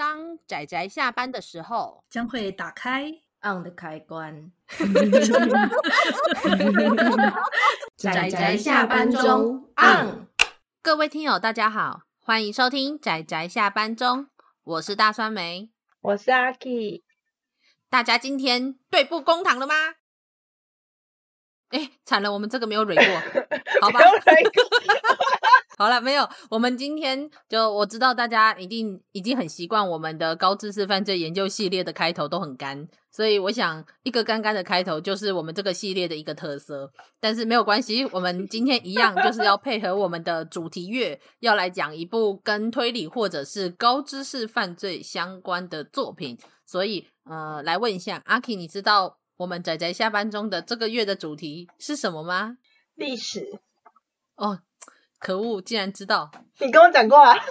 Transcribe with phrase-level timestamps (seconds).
[0.00, 3.04] 当仔仔下班的时候，将会打开
[3.42, 4.50] on 的开关。
[7.98, 10.26] 仔仔下班中 on。
[10.80, 14.28] 各位听友，大家好，欢迎收听仔仔下班中，
[14.64, 15.70] 我是大酸梅，
[16.00, 17.04] 我是阿 Key。
[17.90, 19.74] 大家今天对簿公堂了吗？
[21.68, 23.04] 哎，惨了，我们这个没有蕊过，
[23.82, 24.00] 好吧。
[25.80, 26.28] 好了，没有。
[26.50, 36.92] 我们今天就我知道大家一定已经很习惯我们的高知识犯罪研究系列的开头都很干，所以我想一个干干的开头就是我们这个系列的一个特色。
[37.18, 46.36] 但是没有关系，我们今天一样就是要配合我们的主题乐，要来讲一部跟推理或者是高知识犯罪相关的作品。
[46.66, 52.58] 所以呃，来问一下阿 K，你知道我们仔仔下班中的这个月的主题是什么吗？
[52.94, 53.58] 历史。
[54.36, 54.58] 哦。
[55.20, 55.60] 可恶！
[55.60, 57.36] 竟然知道，你跟我讲过啊。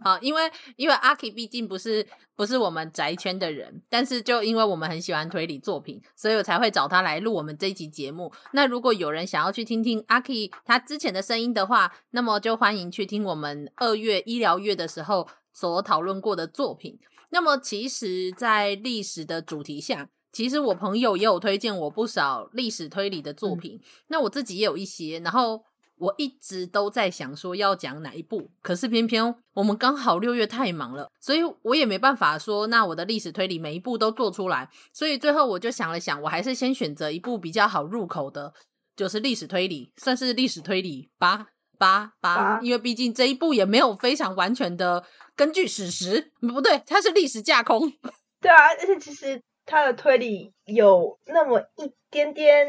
[0.00, 8.32] 好，因为因为阿 K 毕竟不是不是我们宅圈的人，但是就因为我们很喜欢推理作品，所以我才会找他来录我们这一集节目。
[8.52, 16.98] 那如果有人想要去听听阿 K 他之前的声音的话，那么就欢迎去听我们二月医疗月的时候所讨论过的作品。
[17.30, 20.08] 那么其实，在历史的主题下。
[20.36, 25.64] 其实我朋友也有推荐我不少历史推理的作品，嗯，那我自己也有一些，然后
[25.96, 38.52] 我一直都在想说要讲哪一部，可是偏偏我们刚好六月太忙了，所以我也没办法说那我的历史推理每一部都做出来，所以最后我就想了想，我还是先选择一部比较好入口的，
[38.94, 41.46] 就是历史推理，算是历史推理八
[41.78, 45.02] 八八，因为毕竟这一部也没有非常完全的
[45.34, 47.90] 根据史实，不对，它是历史架空，
[48.42, 49.40] 对啊，而且其实。
[49.66, 52.66] 他的推理有那么一点点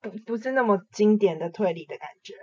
[0.00, 2.34] 不不是那么经典的推理的感觉。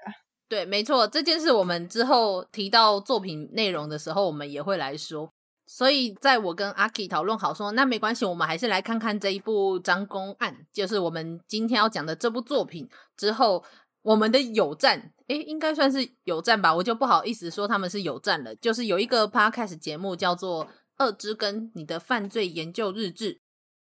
[0.50, 5.32] 对，没错，这件事我们之后提到作品内容的时候，我们也会来说。
[5.68, 13.64] 所以，在我跟阿 K 讨论好说，那没关系，我们还是来看看这一部张公案，就是我们今天要讲的这部作品之后，
[14.02, 18.56] 我们的友站，诶，应该算是友站吧，我就不好意思说他们是友站了。
[18.56, 20.66] 就是有一个 Podcast 节目叫做
[20.98, 23.36] 《二之根：你的犯罪研究日志》。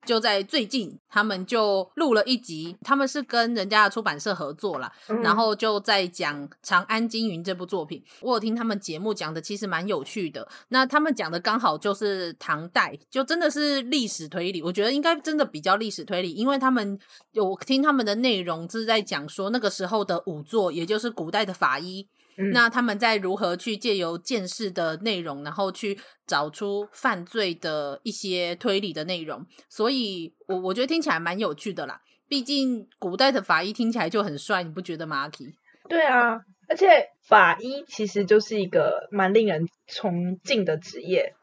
[0.05, 8.01] 就在最近，他们就录了一集，他们是跟人家的出版社合作啦，嗯、然后就在讲《长安惊云》这部作品。
[8.21, 10.47] 我有听他们节目讲的，其实蛮有趣的。
[10.69, 14.61] 那他们讲的刚好就是唐代，就真的是历史推理。
[14.61, 16.97] 我觉得应该真的比较历史推理，因为他们
[17.31, 22.07] 有听他们的内容是在讲说那个时候的仵作，也就是古代的法医。
[22.53, 31.99] 那他们在如何去借由见识的内容，然后去找出犯罪的一些推理的内容，所以我我觉得听起来蛮有趣的啦。
[32.27, 35.55] 毕竟古代的法医听起来就很帅，你不觉得吗，阿 Key？
[35.89, 41.33] 对啊，而且法医其实就是一个蛮令人崇敬的职业。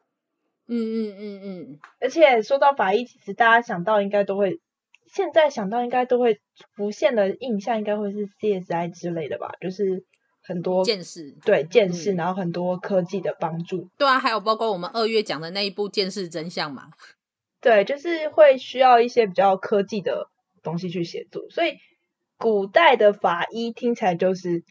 [0.69, 1.79] 嗯嗯嗯嗯。
[2.01, 4.61] 而且说到法医，其实大家想到应该都会，
[5.07, 6.41] 现在想到应该都会
[6.77, 10.05] 浮现的印象，应该会是 CSI 之类的吧，就是。
[10.47, 16.91] 很多见识，对见识，然后很多科技的帮助，对啊，还有包括我们二月讲的那一部《见识真相》嘛，
[17.63, 20.29] 对，就是会需要一些比较科技的
[20.63, 21.79] 东西去协助，所以
[22.37, 24.63] 古代的法医听起来就是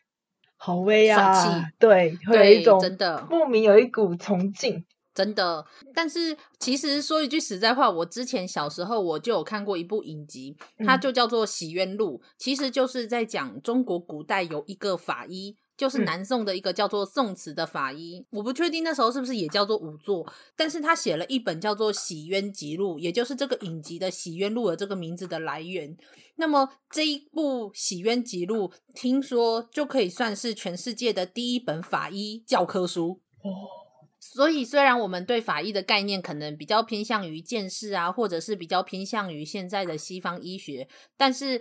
[0.58, 3.28] 好威啊，对，会有一种真的。
[3.30, 4.86] 莫名有一股崇敬。
[5.16, 5.64] 真的，
[5.94, 15.56] 但是其实说一句实在话，我之前小时候我就有看过一部影集，它就叫做《洗冤录》，其实就是在讲中国古代有一个法医。
[15.76, 20.26] 就是南宋的一个叫做宋慈的法医，嗯，我不确定那时候是不是也叫做仵作，
[20.56, 25.98] 但是他写了一本叫做《洗冤集录》，也就是这个影集的《洗冤录》的这个名字的来源。
[26.36, 33.22] 那么这一部《洗冤集录》，听说就可以算是全世界的第一本法医教科书。
[33.42, 33.83] 哦。
[34.26, 41.60] 所以，虽然我们对法医的概念可能比较偏向于鉴识啊，或者是比较偏向于现在的西方医学，但是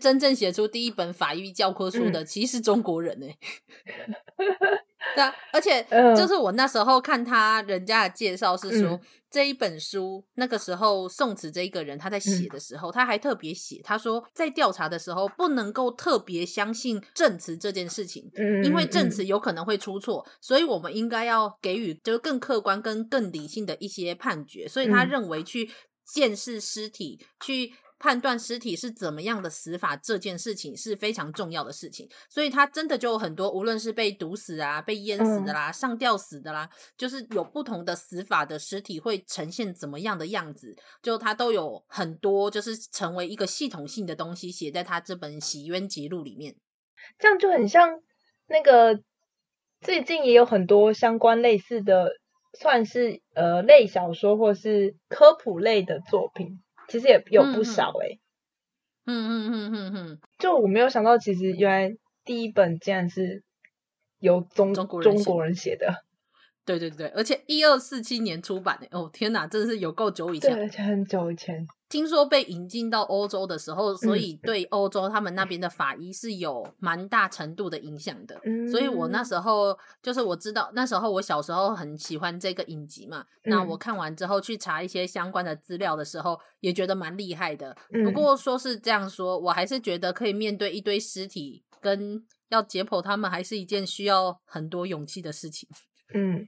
[0.00, 3.36] 真正写出第一本法医教科书的，嗯、其实是中国人呢、欸。
[5.14, 5.84] 对啊，而且
[6.16, 25.70] 就是我那时候看他人家的介绍是说、嗯，这一本书那个时候宋慈这一个人他在写的时候，嗯、他还特别写，他说在调查的时候不能够特别相信证词这件事情，嗯、因为证词有可能会出错、嗯，所以我们应该要给予就是更客观跟更理性的一些判决，所以他认为去
[26.04, 27.72] 见识尸体去。
[28.04, 36.68] 判断尸体是怎么样的死法这件事情是非常重要的事情，所以他真的就有很多，无论是被毒死啊、被淹死的啦、上吊死的啦，
[36.98, 46.54] 就是有不同的死法的尸体会呈现怎么样的样子，就他都有很多，就是成为一个系统性的东西写在他这本《洗冤集录》里面。
[47.18, 48.02] 这样就很像
[48.48, 49.00] 那个
[49.80, 52.10] 最近也有很多相关类似的，
[52.60, 58.20] 算是呃类小说或是科普类的作品，其实也有不少诶、欸嗯。
[59.06, 63.42] 嗯嗯嗯嗯嗯，就我没有想到，其实原来第一本竟然是
[64.18, 66.03] 由中中国人写的。
[66.64, 71.66] 对对对，而且一二四七年出版的哦，天哪，真的是有够久以前，对，而且很久以前。
[71.90, 78.40] 听说被引进到欧洲的时候，所以对欧洲他们那边的法医是有蛮大程度的影响的。
[78.44, 83.24] 嗯，所以我那时候就是我知道，那时候我小时候很喜欢这个影集嘛。
[83.44, 87.76] 嗯，那我看完之后去查一些相关的资料的时候，也觉得蛮厉害的。
[88.04, 95.68] 不过说是这样说，我还是觉得可以面对一堆尸体跟要解剖他们，还是一件需要很多勇气的事情。
[96.12, 96.46] 嗯，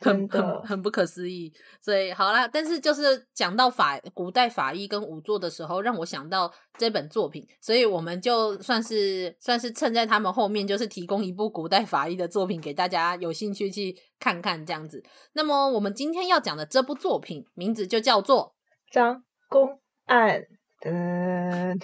[0.00, 15.04] 很很很不可思议，所以好啦，但是就是讲到法古代法医跟仵作的时候，让我想到这本作品，所以我们就算是算是趁在他们后面，就是提供一部古代法医的作品给大家有兴趣去看看这样子。
[15.34, 18.54] 那么我们今天要讲的这部作品名字就叫做
[18.94, 20.40] 《张公案》。
[20.86, 21.78] 嗯，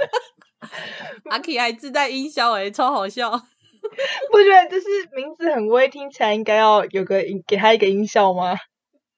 [1.30, 3.46] 阿 K 还自带音效诶，超好笑。
[4.32, 8.54] 不觉得就是名字很威，听起来应该要有个音，给他一个音效吗？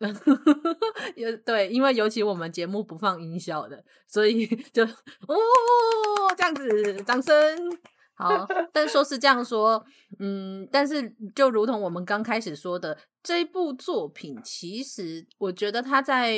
[1.17, 5.37] 有对，因为尤其我们节目不放音效的，所以 就哦
[6.37, 7.35] 这样子，掌声
[8.15, 8.47] 好。
[8.73, 9.85] 但说是这样说，
[10.21, 16.37] 嗯，但是就如同我们刚开始说的，这部作品其实我觉得它在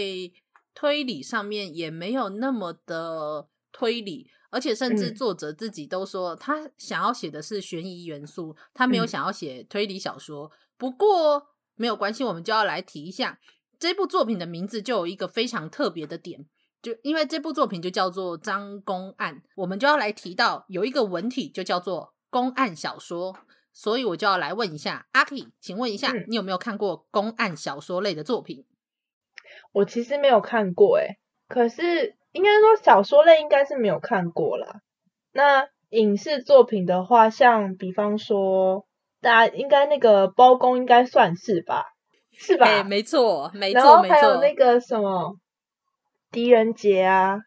[0.74, 4.30] 推理上面也没有那么的推理。
[4.50, 10.50] 而且甚至作者自己都说，他想要写的是悬疑元素，他没有想要写推理小说。
[10.76, 13.38] 不过没有关系，我们就要来提一下
[13.78, 16.46] 这部作品的名字，就有一个非常特别的点，
[16.82, 23.36] 就因为这部作品就叫做《张公案》，我们就要来提到有一个文体就叫做公案小说，
[23.72, 28.66] 所以我就要来问一下阿 K，请问一下，你有没有看过公案小说类的作品？
[29.72, 32.16] 我其实没有看过，诶，可是。
[32.32, 34.80] 应该说小说类应该是没有看过啦。
[35.32, 38.86] 那影视作品的话，像比方说，
[39.20, 41.84] 大家应该那个包公应该算是吧？
[42.32, 42.66] 是吧？
[42.66, 45.36] 欸、没错，没错，然后还有那个什么
[46.30, 47.40] 狄仁杰啊，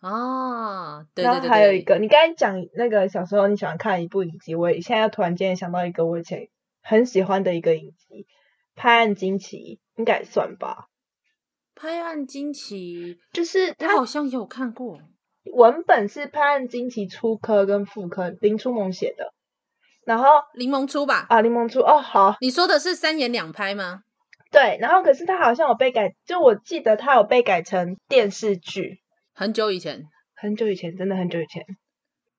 [0.00, 6.48] 啊，对对对，然后还有一个，你刚才讲那个小时候你喜欢看一部影集，我现在突然间想到一个我以前
[6.82, 8.22] 很喜欢的一个影集
[8.74, 9.56] 《拍案惊奇》，
[9.98, 10.86] 应该算吧。
[11.74, 14.98] 拍案惊奇就是他好像有看过，
[15.52, 19.32] 文本是拍案惊奇初科跟副科林初萌写的，
[20.04, 20.26] 然后
[20.56, 24.02] 柠檬初吧啊柠檬初哦好，你说的是三言两拍吗？
[24.50, 29.00] 对，然后可是他好像有被改，就我记得他有被改成电视剧，
[29.34, 30.04] 很久以前，
[30.36, 31.64] 很久以前，真的很久以前。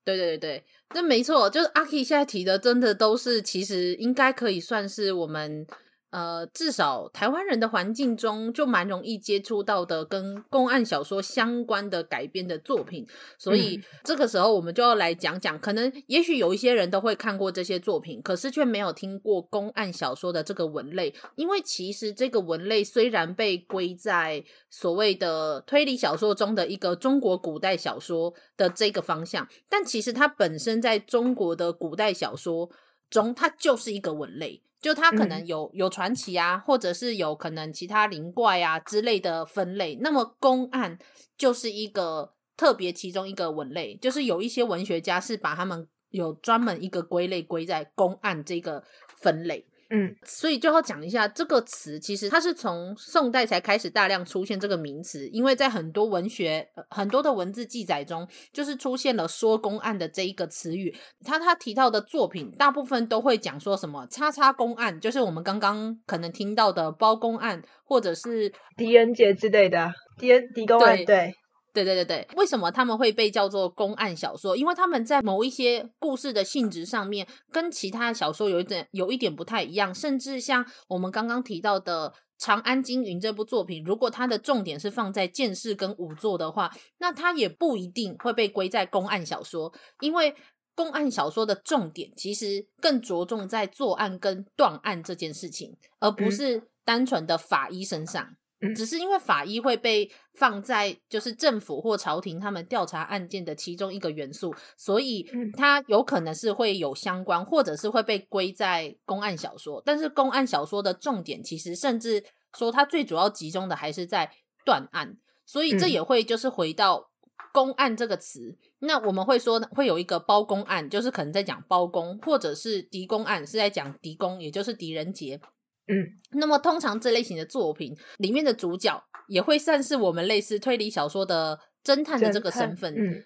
[0.02, 5.66] 对对对对，那没错，就是阿 K 现在提的，真的都是其实应该可以算是我们。
[6.10, 13.06] 呃，至少台湾人的环境中就蛮容易接触到的跟公案小说相关的改编的作品，
[13.38, 32.70] 所以这个时候我们就要来讲讲，可能也许有一些人都会看过这些作品，可是却没有听过公案小说的这个文类，因为其实这个文类虽然被归在所谓的推理小说中的一个中国古代小说的这个方向，但其实它本身在中国的古代小说
[33.10, 34.62] 中，它就是一个文类。
[34.80, 39.98] 就它可能有有传奇啊，或者是有可能其他灵怪啊之类的分类。
[40.00, 40.98] 那么公案
[41.36, 48.84] 就是一个特别其中一个文类，就是有一些文学家是把他们有专门一个归类归在公案这个
[49.16, 49.66] 分类。
[49.88, 60.94] 嗯，所以就要讲一下这个词，其实它是从宋代才开始大量出现这个名词，因为在很多文学、很多的文字记载中，就是出现了说公案的这一个词语。
[61.24, 71.32] 他他提到的作品，大部分都会讲说什么“叉叉公案”，就是我们刚刚可能听到的包公案，或者是狄仁杰之类的狄仁狄公案，对。
[71.76, 74.56] 对对对对对，为什么他们会被叫做公案小说？
[74.56, 90.34] 因为他们在某一些故事的性质上面，跟其他小说有一点有一点不太一样，甚至像我们刚刚提到的《长安惊云》这部作品，如果它的重点是放在剑士跟仵作的话，那它也不一定会被归在公案小说，因为
[90.74, 98.36] 公案小说的重点其实更着重在作案跟断案这件事情，而不是单纯的法医身上。
[98.60, 109.82] 嗯只是因为法医会被放在就是政府或朝廷他们调查案件的其中一个元素，所以它有可能是会有相关，或者是会被归在公案小说。
[109.84, 112.24] 但是公案小说的重点其实甚至
[112.56, 114.30] 说它最主要集中的还是在
[114.64, 117.10] 断案，所以这也会就是回到
[117.52, 125.40] 公案这个词，那我们会说会有一个包公案，就是可能在讲包公，或者是狄公案是在讲狄公，也就是狄仁杰。
[125.88, 125.94] 嗯，
[126.32, 132.92] 那么通常这类型的作品里面的主角也会算是我们类似推理小说的侦探的这个身份。
[132.94, 133.22] 嗯，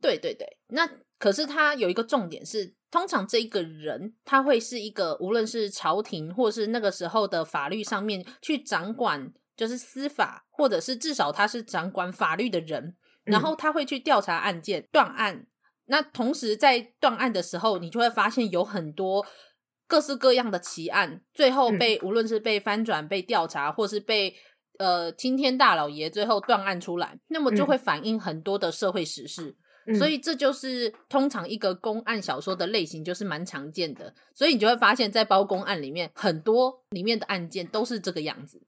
[0.00, 0.46] 对对对。
[0.68, 12.96] 那可是他有一个重点是，通常这一个人他会是一个无论是朝廷或是那个时候的法律上面去掌管，就是司法，或者是至少他是掌管法律的人。
[13.24, 15.48] 然后他会去调查案件、断案。
[15.86, 19.26] 那同时在断案的时候，你就会发现有很多。
[19.86, 24.34] 各式各样的奇案，最后被、嗯、无论是被翻转、被调查，或是被
[24.78, 29.56] 呃青天大老爷最后断案出来，那么就会反映很多的社会时事。
[29.86, 34.12] 嗯、所以这就是通常一个公案小说的类型，就是蛮常见的。
[34.34, 38.60] 所以你就会发现，在包公案里面，很多里面的案件都是这个样子。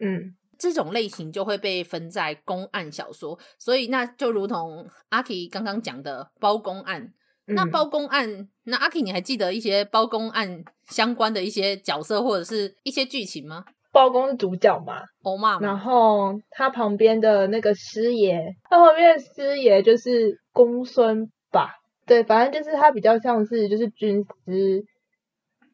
[0.00, 3.38] 嗯，这种类型就会被分在公案小说。
[3.58, 7.12] 所以那就如同阿 K 刚刚讲的包公案。
[7.48, 13.64] 那包公案，嗯、那阿 K，你还记得一些包公案相关的一些角色或者是一些剧情吗？
[13.92, 15.02] 包公是主角嘛？
[15.22, 15.60] 欧嘛。
[15.60, 21.70] 然后他旁边的那个师爷，他旁边的师爷就是公孙吧？
[22.06, 24.84] 对，反正就是他比较像是就是军师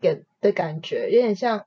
[0.00, 1.64] 给的感觉，有点像。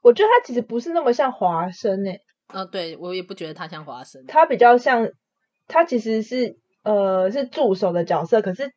[0.00, 2.20] 我觉得他其实不是那么像华生诶、欸。
[2.48, 4.24] 呃，对，我也不觉得他像华生。
[4.26, 5.08] 他比较像，
[5.66, 8.70] 他其实是呃是助手的角色，可是。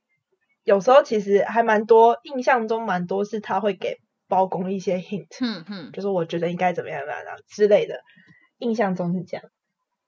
[0.66, 8.02] 有时候其实还蛮多，印象中蛮多是他会给包公一些 hint，嗯嗯，就是我觉得应该怎么样怎么样之类的，
[8.58, 9.46] 印象中是这样。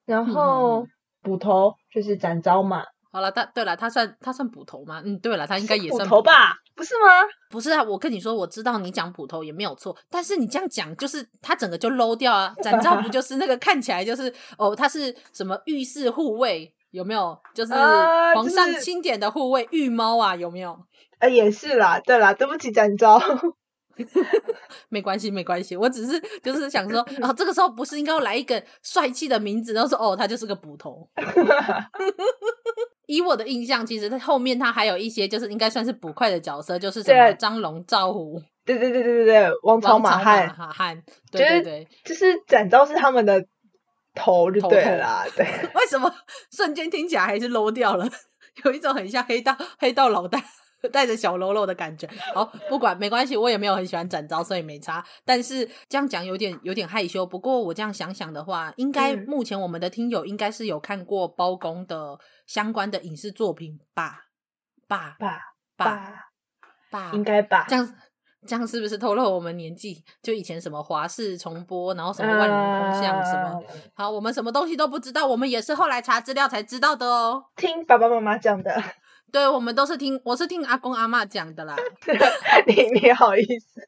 [0.06, 0.86] 然后
[1.22, 2.84] 捕头就是展昭嘛。
[3.10, 5.02] 好了，他对了，他算他算捕头吗？
[5.06, 6.56] 嗯，对了，他应该也算捕头吧？
[6.76, 7.24] 不是吗？
[7.50, 12.54] 不是啊，我跟你说，我知道你讲捕头也没有错，但是你这样讲就是他整个就 low 掉啊。
[12.62, 16.74] 展昭不 就是那个看起来就是哦，他是什么御史护卫？
[16.92, 20.36] 有没有就是皇上钦点的护卫御猫啊？
[20.36, 20.78] 有没有？
[21.20, 22.00] 呃，也是啦。
[22.00, 23.20] 对啦，对不起，展昭。
[24.90, 25.76] 没关系，没关系。
[25.76, 31.10] 我只是就是想说，啊，这个时候不是应该要来一个帅气的名字，然后说哦，他就是个捕头。
[33.08, 38.40] 以我的印象，其实他后面他还有一些就是应该算是捕快的角色，就是什么张龙、赵虎。
[38.64, 40.54] 对对对对对对，王朝马汉。
[40.58, 41.02] 马汉。
[41.32, 43.44] 对对对，就是展昭是他们的。
[44.18, 45.46] 头就对了啦， 对。
[45.76, 46.14] 为什么
[46.52, 48.10] 瞬间听起来还是 low 掉了？
[48.66, 50.44] 有一种很像黑道黑道老大
[50.92, 52.10] 带着小喽啰的感觉。
[52.34, 55.06] 好，不管没关系，我也没有很喜欢展昭，所以没差。
[55.24, 57.26] 但是这样讲有点有点害羞。
[57.26, 64.26] 不过我这样想想的话，应该目前我们的听友应该是有看过包公的相关的影视作品吧？
[64.88, 65.40] 吧吧
[65.76, 66.32] 吧
[66.90, 67.66] 吧，应该吧？
[67.68, 67.96] 这样。
[68.48, 70.02] 这样是不是透露我们年纪？
[70.24, 73.64] 就以前什么华视重播，然后什么万人空巷，什么、uh,
[73.94, 77.44] 好，我们什么东西都不知道，我们也是后来查资料才知道的哦。
[77.58, 78.82] 听爸爸妈妈讲的，
[79.32, 81.76] 对，我们都是听，我是听阿公阿妈讲的啦。
[82.66, 83.82] 你你好意思？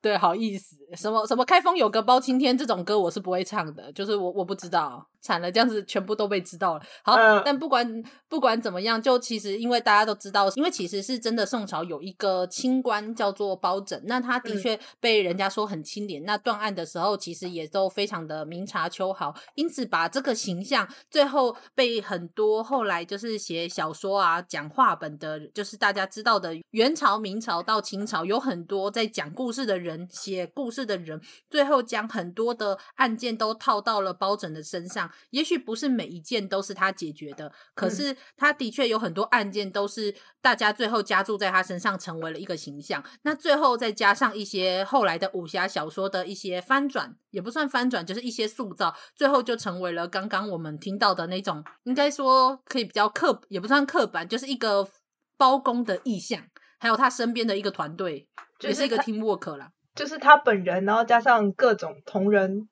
[0.00, 6.82] 对，好意思，什么什么开封有个包青天这种歌，我是不会唱的，就是我我不知道，惨了，这样子全部都被知道了。
[7.02, 29.88] 好，嗯、但不管不管怎么样，就其实因为大家都知道，因为其实是真的宋朝有一个清官叫做包拯，那他的确被人家说很清廉，嗯、那断案的时候其实也都非常的明察秋毫，因此把这个形象最后被很多后来就是写小说啊、讲话本的，就是大家知道的元朝、明朝到清朝有很多在讲故事的人。
[29.98, 35.10] 人写故事的人，最后将很多的案件都套到了包拯的身上。
[35.30, 43.04] 也许不是每一件都是他解决的，可是他的确有很多案件都是大家最后加注在他身上，成为了一个形象。
[43.22, 54.88] 那最后再加上一些后来的武侠小说的一些翻转，也不算翻转，就是一些塑造，最后就成为了刚刚我们听到的那种，应该说可以比较刻，也不算刻板，就是一个
[55.36, 56.42] 包公的意象，
[56.78, 58.28] 还有他身边的一个团队，
[58.60, 59.72] 也是一个 teamwork 啦。
[59.98, 62.68] 就是他本人，然后加上各种同人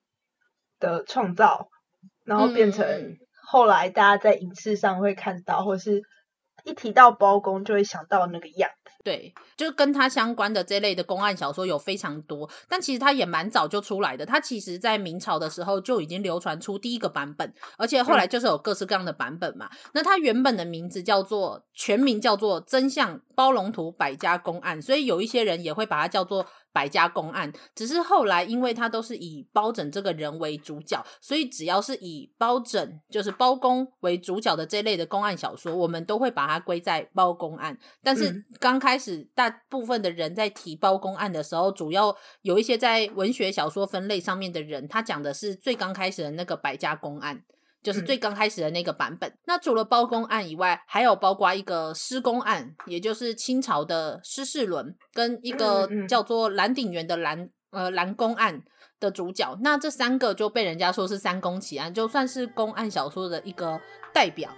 [0.79, 1.67] 的创造，
[2.23, 6.01] 然后变成后来大家在影视上会看到，或者是
[6.63, 8.93] 一提到包公就会想到那个样子。
[9.03, 14.25] 对，就跟他相关的这类的公案小说有非常多，但其实他也蛮早就出来的。
[14.25, 19.67] 他其实在明朝的时候就已经流传出第一个版本，而且后来就是有各式各样的版本嘛。
[19.71, 26.47] 嗯、那他原本的名字叫做全名叫做《真相包龙图百家公案》，所以有一些人也会把它叫做。
[26.77, 37.75] 百家公案，只是后来因为他都是以包拯这个人为主角，所以只要是以包拯就是包公为主角的这类的公案小说，我们都会把它归在包公案。
[38.03, 47.41] 但是刚开始大部分的人在提包公案的时候，主要有一些在文学小说分类上面的人，他讲的是最刚开始的那个百家公案。
[47.83, 49.29] 就是最刚开始的那个版本。
[49.29, 58.61] 嗯、那除了包公案以外，还有包括一个施公案，也就是清朝的施世纶跟一个叫做蓝鼎元的蓝呃蓝公案
[58.99, 59.57] 的主角。
[59.61, 63.79] 那这三个就被人家说是三公奇案，就算是公案小说的一个
[64.13, 64.51] 代表。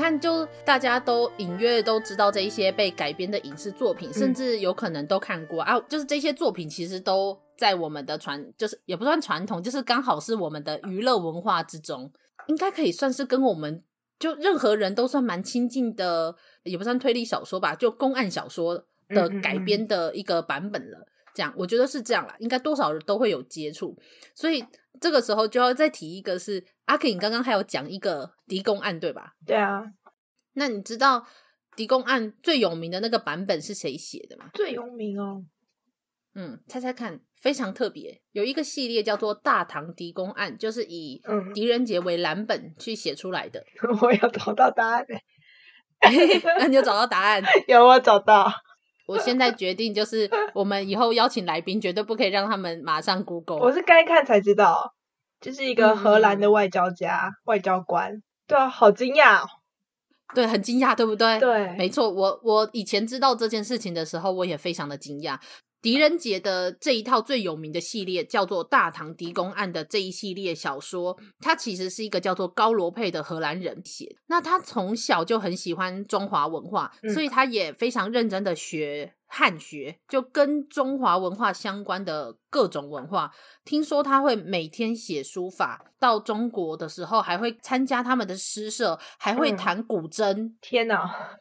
[0.00, 5.80] 看，就大家都隐约都知道这一些被改编的影视作品，甚至有可能都看过、嗯、啊。
[5.88, 12.10] 就是这些作品其实都在我们的传，就是也不算传统，就是刚好是我们的娱乐文化之中，
[12.46, 13.84] 应该可以算是跟我们
[14.18, 20.98] 就任何人都算蛮亲近的，也不算推理小说吧，就公案小说的改编的一个版本了。
[20.98, 23.96] 嗯嗯嗯这样，我觉得是这样啦，应该多少人都会有接触，
[24.34, 24.64] 所以
[25.00, 26.64] 这个时候就要再提一个是。
[26.86, 29.34] 阿 King，你刚刚还有讲一个狄公案，对吧？
[29.46, 29.80] 对啊。
[30.54, 31.24] 那你知道
[31.76, 34.50] 狄公案最有名的那个版本是谁写的吗？
[34.54, 35.44] 最有名哦。
[36.34, 41.22] 嗯，猜猜看，非常特别，有一个系列叫做《大唐狄公案》，就是以
[41.54, 43.64] 狄仁杰为蓝本去写出来的。
[44.02, 45.06] 我要找到答案。
[46.58, 47.40] 那你就找到答案？
[47.68, 48.50] 有，我找到。
[49.10, 53.58] 我现在决定，就是我们以后邀请来宾，绝对不可以让他们马上 Google。
[53.58, 54.94] 我是该看才知道。
[55.40, 59.40] 就是一个荷兰的外交家、嗯、外交官，对啊，好惊讶，
[60.34, 61.40] 对，很惊讶，对不对？
[61.40, 62.10] 对，没错。
[62.10, 65.38] 我我以前知道这件事情的时候，我也非常的惊讶。
[65.82, 74.16] 狄仁杰的这一套最有名的系列叫做《大唐狄公案》的这一系列小说，他其实是一个叫做高罗佩的荷兰人写。
[74.26, 83.32] 那他从小就很喜欢中华文化，嗯、所以他也非常认真的学汉学，就跟中华文化相关的各种文化。
[83.64, 90.34] 听说他会每天写书法，到中国的时候还会参加他们的诗社，还会弹古筝。
[90.34, 91.38] 嗯、天哪，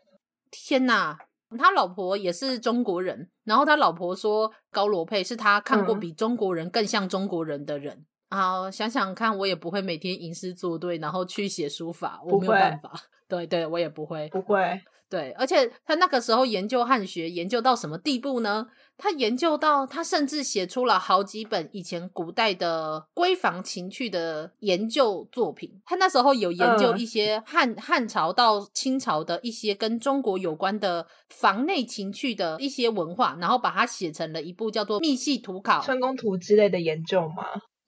[0.49, 1.17] 天哪！
[1.57, 8.05] 他老婆也是中国人，然后他老婆说高罗佩是他看过比中国人更像中国人的人。
[8.29, 12.93] 啊、嗯，想想看，我也不会每天吟诗作对，然后去写书法，我没有办法。
[13.27, 14.79] 对对，我也不会，不会。
[15.09, 18.67] 对，而且他那个时候研究汉学，研究到什么地步呢？
[18.95, 25.81] 他研究到他甚至写出了好几本以前古代的闺房情趣的研究作品。
[25.83, 37.45] 他那时候有研究一些汉、呃、汉朝到清朝的一些跟中国有关的房内情趣的一些文化，然后把它写成了一部叫做《密系图考》、《春宫图》之类的研究吗？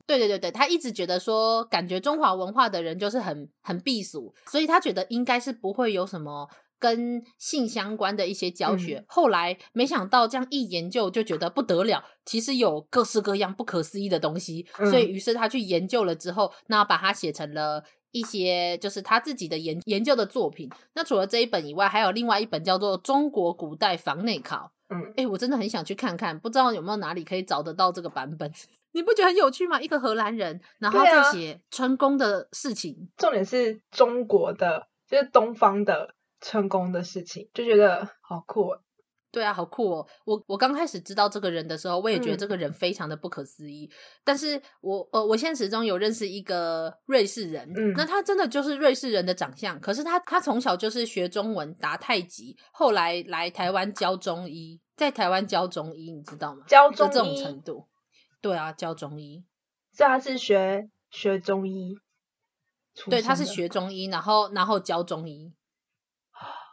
[0.08, 6.50] 对对对对，他一直觉得说，感觉中华文化的人就是很很避俗，所以他觉得应该是不会有什么。
[6.82, 20.68] 跟性相关的一些教学，嗯、后来没想到这样一研究就觉得不得了，其实有各式各样不可思议的东西，嗯、所以于是他去研究了之后，那把它写成了一些就是他自己的研研究的作品。
[20.96, 24.72] 那除了这一本以外，还有另外一本叫做《中国古代房内考》。
[24.94, 28.52] 嗯，哎，我真的很想去看看，不知道有没有哪里可以找得到这个版本？
[28.94, 29.80] 你不觉得很有趣吗？
[29.80, 36.16] 一个荷兰人，然后在写春宫的事情，啊、重点是中国的，就是东方的。
[36.42, 38.82] 成功的事情就觉得好酷哦，
[39.32, 40.08] 对啊，好酷哦！
[40.26, 43.90] 我我刚开始知道这个人的时候，我也觉得这个人非常的不可思议。
[43.90, 56.66] 嗯、但是我呃，我现实中有认识一个瑞士人，嗯，那他真的就是瑞士人的长相，可是他他从小就是学中文、打太极，后来来台湾教中医，在台湾教中医，你知道吗？
[56.68, 57.88] 教中医这种程度，
[58.42, 59.46] 对啊，教中医，
[59.94, 61.96] 所以他是学学中医，
[63.10, 65.54] 对，他是学中医，然后然后教中医。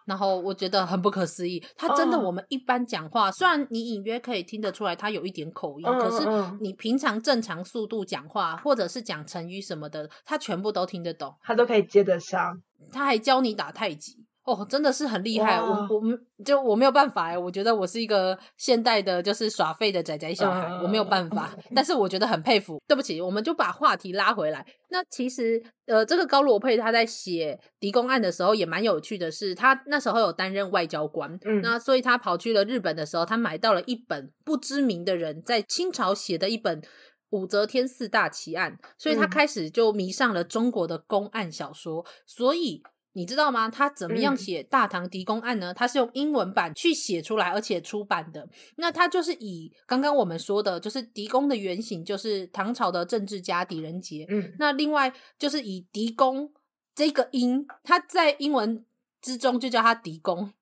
[0.08, 3.34] 然后我觉得很不可思议，他真的，我们一般讲话，oh.
[3.34, 6.00] 虽然你隐约可以听得出来他有一点口音，oh.
[6.00, 6.26] 可是
[6.62, 12.58] 你平常正常速度讲话，或者是讲成语什么的，他全部都听得懂，他都可以接得上。
[12.90, 14.16] 他还教你打太极。
[14.48, 21.54] 哦，真的是很厉害，我我们就我没有办法哎，我觉得我是一个现代的，就是耍废的仔仔小孩，呃、我没有办法。
[21.74, 22.80] 但是我觉得很佩服。
[22.86, 24.66] 对不起，我们就把话题拉回来。
[24.88, 36.80] 那其实，呃，这个高罗佩他在写狄公案的时候也蛮有趣的是，他那时候有担任外交官，嗯，那所以他跑去了日本的时候，他买到了一本不知名的人在清朝写的一本
[37.28, 42.82] 武则天四大奇案，所以他开始就迷上了中国的公案小说，所以。
[43.18, 43.68] 你知道吗？
[43.68, 45.74] 他怎么样写《大唐狄公案》呢？
[45.74, 48.48] 他是用英文版去写出来，而且出版的。
[48.76, 54.24] 那他就是以刚刚我们说的，就是狄公的原型，就是唐朝的政治家狄仁杰。
[54.28, 56.52] 嗯，那另外就是以狄公
[56.94, 58.86] 这个音，他在英文
[59.20, 60.52] 之中就叫他狄公，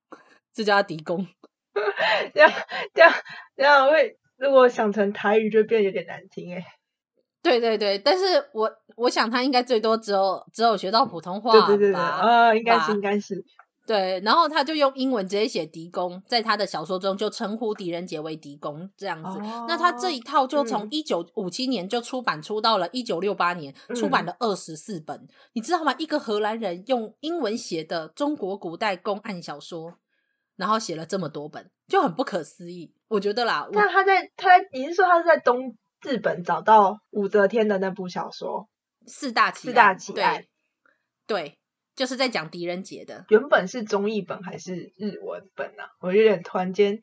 [0.55, 1.27] 就叫他狄公。
[2.33, 2.51] 这样
[2.95, 3.13] 这样
[3.55, 6.65] 这样会，如果想成台语就变得有点难听哎。
[7.47, 11.53] 对对对，但是我我想他应该最多只有只有学到普通话？
[11.53, 13.45] 对对对对，啊，应该是应该是。
[13.87, 19.39] 对，然后他就用英文直接写狄公，在他的小说中就称呼狄仁杰为狄公这样子。
[19.39, 25.95] 哦、那他这一套就从一九五七年就出版出到了一九六八年，嗯、出版了二十四本，嗯、你知道吗？
[25.99, 29.95] 一个荷兰人用英文写的中国古代公案小说，
[30.57, 32.93] 然后写了这么多本，就很不可思议。
[33.07, 38.69] 我觉得啦，那他在他在，你是说他是在东日本找到武则天的那部小说
[39.11, 40.35] 《四大奇四大奇案》？
[40.39, 40.47] 对。
[41.27, 41.59] 对
[41.97, 45.89] 就是在讲狄仁杰的，原本是中译本还是日文本啊？
[45.99, 47.03] 我有点突然间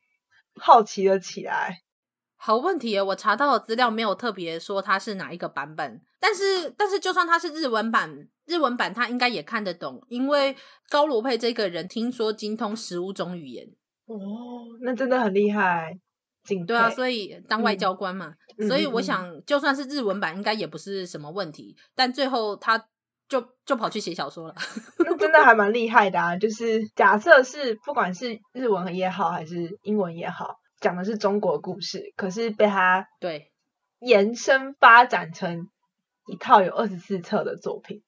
[0.55, 1.79] 好奇了起来。
[2.35, 10.55] 好问题耶，我查到的资料没有特别说它是哪一个版本，但是但是就算它是日文版，日文版他应该也看得懂，因为
[10.89, 13.67] 高罗佩这个人听说精通十五种语言
[14.05, 14.15] 哦，
[14.81, 15.99] 那真的很厉害。
[16.67, 22.87] 对啊，所以当外交官嘛，嗯、所以我想就算是日文版应该也不是什么问题，但最后他。
[23.29, 24.55] 就就跑去写小说了，
[24.99, 26.37] 那真的还蛮厉害的啊！
[26.37, 33.51] 就是假设是不管是日文也好，还是英文也好，讲的是中国故事，可是被他 对
[33.99, 35.67] 延伸发展成
[36.27, 38.03] 一套有二十四册的作品。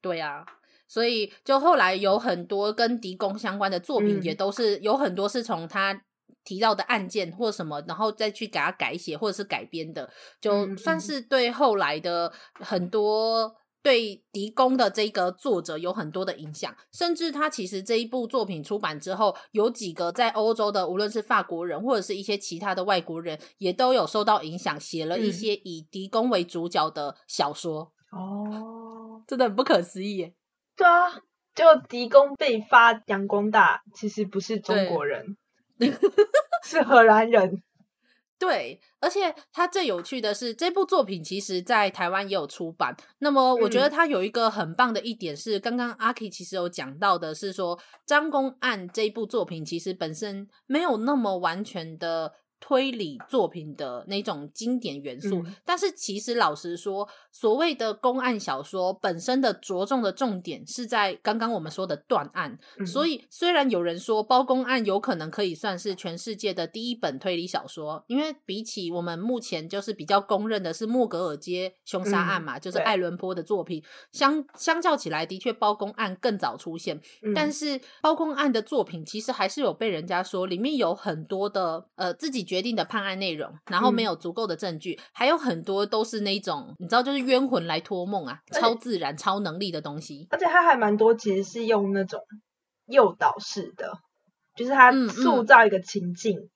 [0.00, 0.44] 对啊，
[0.86, 6.00] 所以就后来有很多跟狄公相关的作品，也都是、嗯、有很多是从他
[6.48, 10.08] 提到的案件或什么，然后再去给他改写或者是改编的，
[10.40, 13.54] 就算是对后来的很多。
[13.80, 27.92] 对狄公的这个作者有很多的影响，甚至他其实这一部作品出版之后，有几个在欧洲的，无论是法国人或者是一些其他的外国人，也都有受到影响，写了一些以狄公为主角的小说。
[28.10, 30.34] 哦、嗯，真的很不可思议耶！
[30.76, 31.14] 对啊，
[31.54, 35.36] 就狄公被发扬光大，其实不是中国人，对
[36.64, 37.62] 是荷兰人。
[38.38, 42.96] 对，而且他最有趣的是，这部作品其实在台湾也有出版。
[43.18, 52.34] 那么，我觉得他有一个很棒的一点是，嗯、刚刚阿 K 其实有讲到的是说，《张公案》这一部作品其实本身没有那么完全的。
[52.60, 62.58] 推理作品的那种经典元素，嗯、但是其实老实说，所谓的公案小说本身的着重的重点是在刚刚我们说的断案。
[62.78, 77.00] 嗯、所以虽然有人说《包公案》有可能可以算是全世界的第一本推理小说，因为比起我们目前就是比较公认的是莫格尔街凶杀案嘛，嗯、就是爱伦坡的作品，相相较起来，的确《包公案》更早出现。
[77.22, 82.47] 嗯、但是《包公案》的作品其实还是有被人家说里面有很多的呃自己。
[82.48, 90.26] 决定的判案内容，然后没有足够的证据，嗯、还有很多都是那种你知道，就是冤魂来托梦啊，超自然、超能力的东西。
[90.30, 92.20] 而且他还蛮多，其实是用那种
[92.86, 93.92] 诱导式的，
[94.56, 96.48] 就是他塑造一个情境，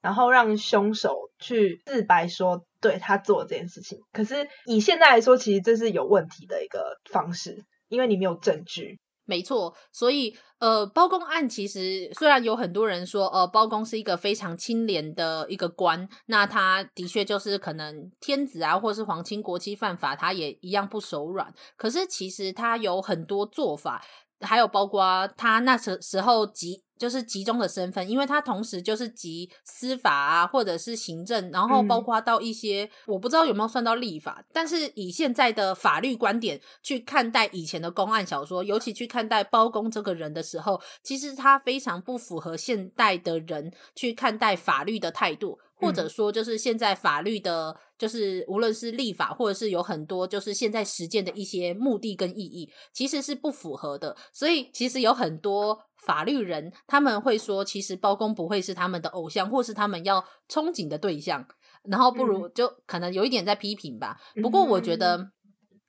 [0.00, 3.98] 然后让凶手去自白说对他做这件事情。
[4.12, 8.98] 可是以现在来说，其实这是有问题的一个方式，因为你没有证据。
[9.26, 21.52] 没错，所以呃，包公案其实虽然有很多人说，呃，包公是一个非常清廉的一个官，那他的确就是可能天子啊，或是皇亲国戚犯法，他也一样不手软。
[21.76, 24.04] 可是其实他有很多做法，
[24.44, 26.82] 还有包括他那时时候集。
[26.96, 45.58] 就是集中的身份，因为他同时就是集司法啊，或者是行政，然后包括到一些、嗯、我不知道有没有算到立法，但是以现在的法律观点去看待以前的公案小说，尤其去看待包公这个人的时候，其实他非常不符合现代的人去看待法律的态度。
[45.76, 54.14] 或者说，就是现在法律的，就是无论是立法，或者是有很多，就是现在实践的一些目的跟意义，其实是不符合的。
[54.30, 61.48] 所以，其实有很多法律人他们会说，其实包公不会是他们的偶像，或是他们要憧憬的对象。
[61.84, 64.20] 然后，不如就可能有一点在批评吧。
[64.42, 65.30] 不过，我觉得。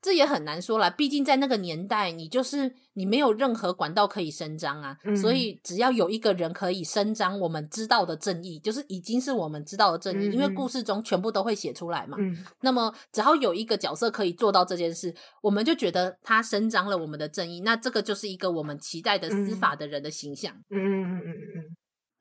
[0.06, 12.18] 这也很难说啦，毕竟在那个年代，你就是你没有任何管道可以伸张啊，嗯、所以只要有一个人可以伸张我们知道的正义，就是已经是我们知道的正义，嗯、因为故事中全部都会写出来嘛。
[12.20, 20.54] 嗯、那么只要有一个角色可以做到这件事，我们就觉得他伸张了我们的正义，那这个就是一个我们期待的司法的人的形象。
[20.70, 21.76] 嗯嗯嗯嗯嗯。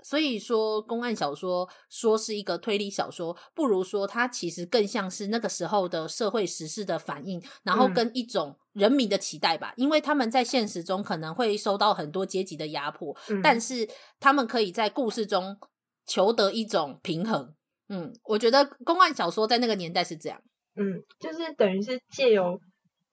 [0.04, 9.72] 所以说，公案小说说是一个推理小说，不如说它其实更像是那个时候的社会时事的反应，然后跟一种人民的期待吧。
[9.78, 13.88] 嗯、因为他们在现实中可能会受到很多阶级的压迫，嗯、但是
[14.20, 15.56] 他们可以在故事中
[16.04, 17.54] 求得一种平衡。
[17.88, 20.38] 嗯，我觉得公案小说在那个年代是这样。
[20.76, 22.60] 嗯，就是等于是借由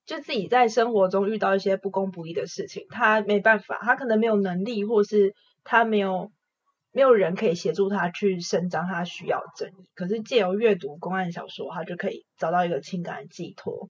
[0.06, 6.32] 就自己在生活中遇到一些不公不义的事情，他没办法，他可能没有能力，或是他没有
[6.92, 9.88] 没有人可以协助他去伸张他需要的正义。
[9.96, 13.90] 可是借由阅读公案小说，他就可以找到一个情感的寄托。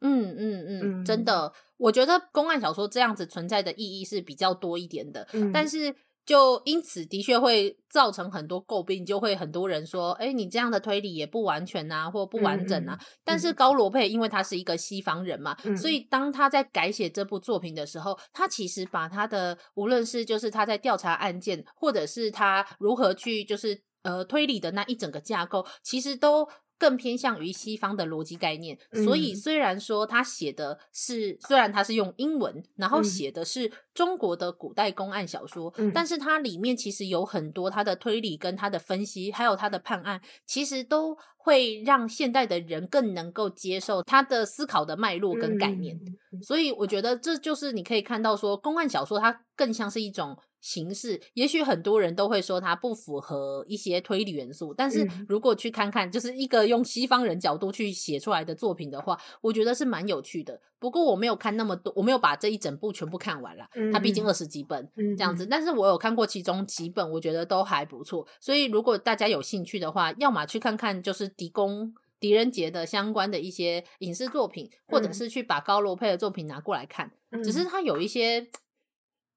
[0.00, 5.94] 嗯嗯嗯，真的，我觉得公案小说这样子存在的意义是比较多一点的，嗯、但是。
[6.24, 12.96] 就因此的确会造成很多诟病，就会很多人说，哎，你这样的推理也不完全啊，或不完整啊。
[13.00, 26.48] 嗯、但是高罗佩因为他是一个西方人嘛，嗯、所以当他在改写这部作品的时候，他其实把他的无论是就是他在调查案件，或者是他如何去就是呃推理的那一整个架构，其实都。
[26.82, 45.96] 更偏向于西方的逻辑概念，所以虽然说他写的是，嗯、虽然他是用英文，然后写的是中国的古代公案小说，嗯、但是它里面其实有很多他的推理跟他的分析，还有他的判案，其实都会让现代的人更能够接受他的思考的脉络跟概念。
[46.32, 50.36] 嗯、所以我觉得这就是你可以看到说，公案小说它更像是一种。
[50.62, 60.60] 形式，也许很多人都会说它不符合一些推理元素，但是如果去看看，就是一个用西方人角度去写出来的作品的话，我觉得是蛮有趣的。
[60.78, 68.24] 不过我没有看那么多，我没有把这一整部全部看完了，它毕竟二十几本这样子，但是我有看过其中几本，我觉得都还不错。
[68.40, 77.10] 所以如果大家有兴趣的话，要么去看看就是狄公狄仁杰的相关的一些影视作品，或者是去把高罗佩的作品拿过来看，
[77.42, 78.48] 只是它有一些。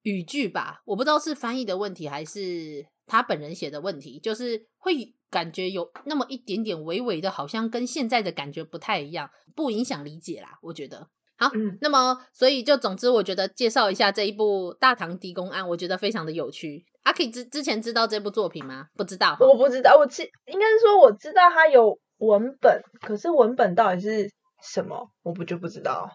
[0.05, 10.59] 语句吧，我不知道是翻译的问题还是他本人写的问题，就是会感觉有那么一点点微微的，好像跟现在的感觉不太一样，不影响理解啦。
[10.61, 16.85] 我觉得好，嗯、那么所以就总之，我觉得介绍一下这一部《大唐狄公案》，我觉得非常的有趣。
[17.01, 18.89] 阿 K 之之前知道这部作品吗？
[18.95, 26.07] 不知道，我不知道，我知应该是说我知道它有文本，可是文本到底是什么，我不就不知道。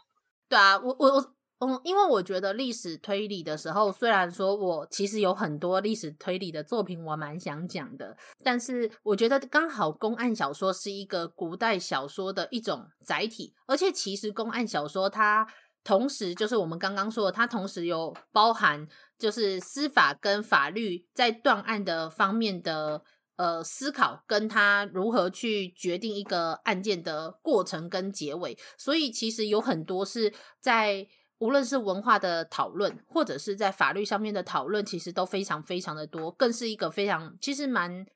[0.49, 1.35] 对啊，我我我。
[1.63, 15.47] 嗯，因为我觉得历史推理的时候，虽然说我其实有很多历史推理的作品，我蛮想讲的，但是我觉得刚好公案小说是一个古代小说的一种载体，而且其实公案小说它
[15.85, 23.03] 同时就是我们刚刚说的，它同时有包含就是司法跟法律在断案的方面的
[23.37, 31.07] 呃思考，跟它如何去决定一个案件的过程跟结尾，所以其实有很多是在。
[31.41, 38.07] 无论是文化的讨论，或者是在法律上面的讨论，其实都非常非常的多，更是一个非常其实蛮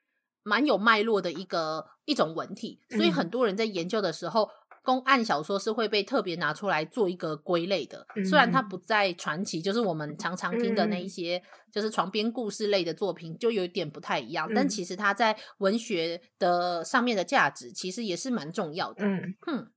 [0.42, 2.80] 蛮有脉络的一个一种文体。
[2.90, 4.50] 所以很多人在研究的时候，
[4.82, 8.06] 公案小说是会被特别拿出来做一个归类的。
[8.28, 14.46] 虽然它不在传奇，就是我们常常听的那一些，就是床边故事类的作品，就有点不太一样。
[14.54, 19.02] 但其实它在文学的上面的价值，其实也是蛮重要的。
[19.02, 19.72] 嗯，哼，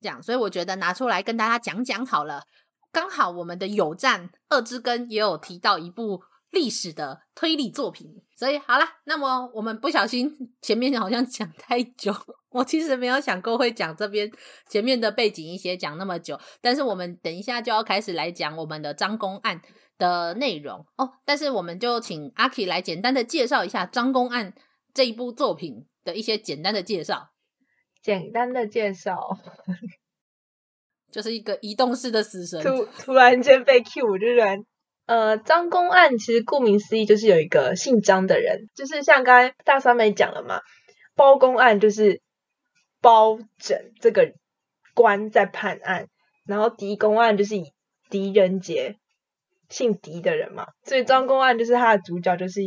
[0.00, 2.44] 这样，所以我觉得拿出来跟大家讲讲好了。
[2.92, 12.14] 刚好我们的有站二之根也有提到一部历史的推理作品，所以好了，那么我们不小心前面好像讲太久，
[12.50, 14.30] 我其实没有想过会讲这边
[14.68, 19.62] 前面的背景一些讲那么久，但是我们等一下就要开始来讲我们的张公案
[19.96, 24.52] 的内容哦，但是我们就请阿 K 来简单的介绍一下张公案
[24.92, 27.30] 这一部作品的一些简单的介绍，
[28.02, 29.38] 简单的介绍。
[31.12, 34.64] 就是一个移动式的死神，突突然间被 Q，我就觉得，
[35.04, 40.62] 呃，张公案其实顾名思义就是有一个姓张的人，就是像刚才大三妹讲了嘛，
[41.14, 42.22] 包公案就是
[43.02, 44.32] 包拯这个
[44.94, 46.06] 官在判案，
[46.46, 47.72] 然后狄公案就是以
[48.08, 48.96] 狄仁杰
[49.68, 52.62] 姓狄的人嘛，所以张公案就是他的主角就是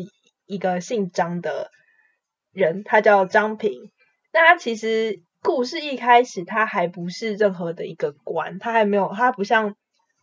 [0.45, 1.71] 一个姓张的
[2.51, 3.91] 人，他叫张平，
[4.31, 5.24] 那他其实。
[5.45, 9.75] 故事一开始，他还不是任何的一个官，他还没有，他不像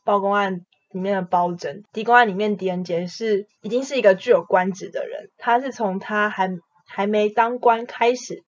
[0.04, 6.50] 包公案里面的包拯，狄公案里面狄仁杰是已经是一个具有官职的人，他是从他还
[6.88, 8.42] 还没当官开始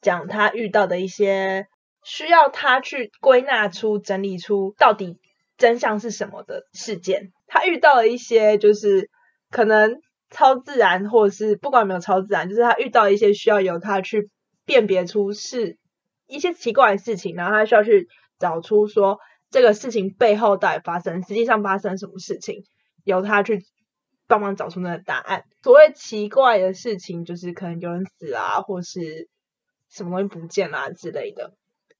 [0.00, 1.68] 讲他遇到的一些
[2.02, 5.20] 需要他去归纳出、整理出到底
[5.56, 9.08] 真相是什么的事件，他遇到了一些就是
[9.52, 14.28] 可能超自然，或者是不管有没有超自然，就是他遇到一些需要由他去
[14.66, 15.78] 辨别出是。
[16.32, 19.18] 一些奇怪的事情，然后他需要去找出说
[19.50, 22.64] 这个事情背后到底发生，实际上发生什么事情，
[23.04, 23.64] 由他去
[24.26, 25.44] 帮忙找出那个答案。
[25.62, 29.28] 所谓奇怪的事情，就是可能有人死啊，或是
[29.90, 31.52] 什么东西不见啦、之类的。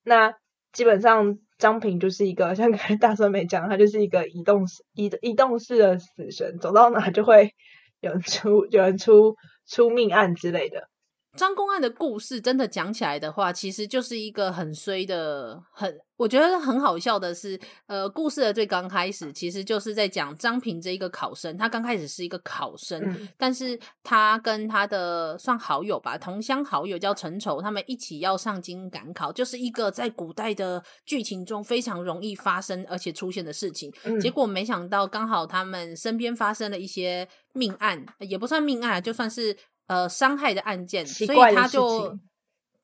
[0.02, 0.34] 那
[0.72, 7.54] 基本上张平就是一个像刚才大酸梅讲，他就是一个移动式移移动式的死神，走到哪就会
[8.00, 10.88] 有人出有人出出命案之类的。
[11.36, 33.90] 张公案的故事真的讲起来的话，其实就是一个很衰的，很我觉得很好笑的是，呃，故事的最刚开始其实就是在讲张平这一个考生，他刚开始是一个考生，嗯、但是他跟他的算好友吧，同乡好友叫陈丑，他们一起要上京赶考，就是一个在古代的剧情中非常容易发生而且出现的事情。
[34.04, 39.56] 嗯、结果没想到刚好他们身边发生了一些命案，也不算命案，就算是。
[39.86, 42.18] 呃，伤害的案件，所以他就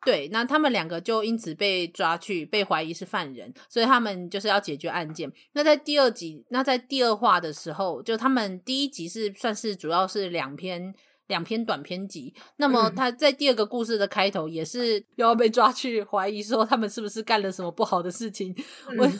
[0.04, 5.30] 对，那他们两个就因此被抓去，被怀疑是犯人，所以他们就是要解决案件。
[5.52, 10.94] 那在第二集，那在第二话的时候，就他们第一集是算是主要是两篇
[11.26, 18.54] 两篇短篇集，那么他在第二个故事的开头也是又要被抓去怀疑说他们是不是干了什么不好的事情，
[18.88, 19.12] 嗯、我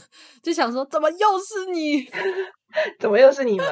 [0.43, 2.09] 就想说，怎么又是你？
[3.01, 3.67] 怎么又是你们？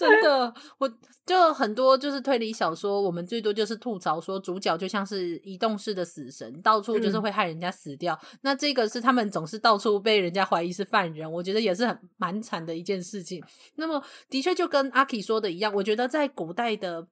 [0.00, 0.90] 真的，我
[1.26, 8.18] 就很多就是推理小说，我们最多就是吐槽说主角就像是移动式的死神，到处就是会害人家死掉。
[8.22, 13.42] 嗯、那这个是他们总是到处被人家怀疑是犯人，我觉得也是很蛮惨的一件事情。
[13.76, 17.06] 那么的确就跟阿 K 说的一样，我觉得在古代的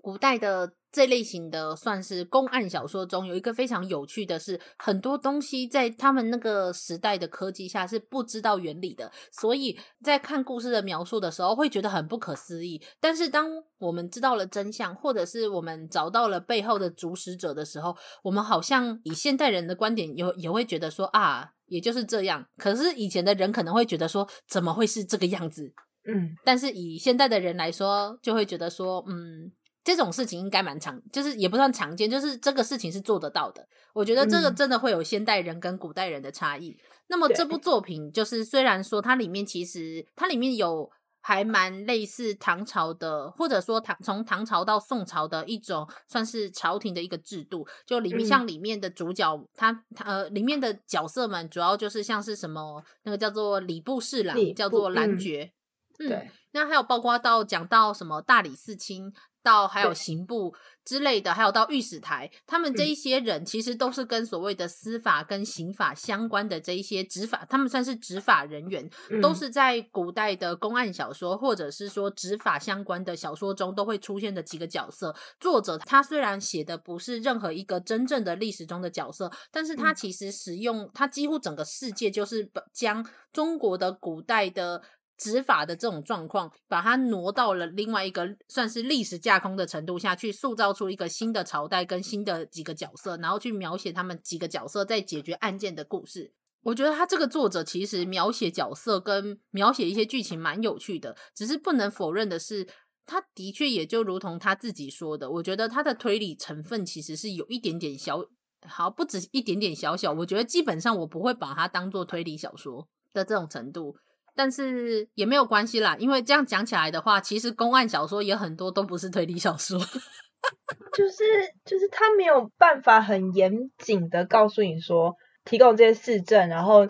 [0.00, 0.72] 古代的。
[0.96, 12.82] 这类型的算是公案小说中，有一个非常有趣的是，很多东西在他们那个时代的科技下是不知道原理的，所以在看故事的描述的时候会觉得很不可思议。
[12.98, 22.42] 但是当我们知道了真相，或者是我们找到了背后的主使者的时候，我们好像以现代人的观点也也会觉得说啊，也就是这样。
[22.56, 25.74] 可是以前的人可能会觉得说，怎么会是这个样子？
[26.08, 29.52] 嗯，但是以现代的人来说，就会觉得说，嗯。
[29.86, 33.64] 这种事情应该蛮常，就是也不算常见，就是这个事情是做得到的。
[33.94, 36.70] 我觉得这个真的会有现代人跟古代人的差异。
[36.70, 47.64] 嗯、那么这部作品就是虽然说它里面其实它里面有还蛮类似唐朝的，或者说唐从唐朝到宋朝的一种算是朝廷的一个制度。
[47.86, 55.52] 就里面像里面的主角，嗯、他呃里面的角色们主要就是像是什么那个叫做礼部侍郎，叫做兰爵。
[56.00, 56.28] 嗯，对。
[56.50, 59.12] 那还有包括到讲到什么大理寺卿。
[59.46, 60.52] 到还有刑部
[60.84, 75.14] 之类的，还有到御史台，他们这一些人其实都是跟所谓的司法跟刑法相关的这一些执法，他们算是执法人员，嗯、都是在古代的公案小说或者是说执法相关的小说中都会出现的几个角色。
[75.38, 84.82] 作者他虽然写的不是任何一个真正的历史中的角色，但是他其实使用他几乎整个世界就是将中国的古代的。
[85.16, 96.32] 执法的这种状况，把它挪到了另外一个算是历史架空的程度下去，塑造出一个新的朝代跟新的几个角色，然后去描写他们几个角色在解决案件的故事。
[96.62, 102.66] 我觉得他这个作者其实描写角色跟描写一些剧情蛮有趣的，只是不能否认的是，
[103.06, 108.24] 他的确也就如同他自己说的，我觉得他的推理成分其实是有一点点小，
[108.66, 113.96] 好，不止一点点小小，我觉得基本上我不会把它当做推理小说的这种程度。
[114.36, 119.78] 但是也没有关系啦，因为这样讲起来的话，其实公案小说也很多都不是推理小说，
[120.92, 121.24] 就是
[121.64, 126.86] 就是他没有办法很严谨的告诉你说，提供这些事证，然后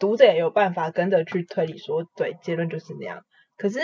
[0.00, 3.22] 读者也有办法跟着去推理说，对，结论就是那样。
[3.56, 3.78] 可是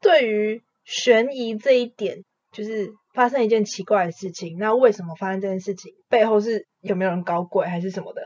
[0.00, 5.92] 对于悬疑这一点，就是发生一件奇怪的事情，那为什么发生这件事情？
[6.08, 8.22] 背后是有没有人搞鬼还是什么的？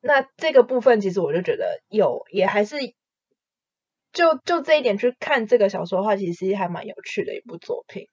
[0.00, 2.76] 那这个部分其实我就觉得有，也还是。
[4.16, 8.08] 就就这一点去看这个小说的话，其实还蛮有趣的一部作品。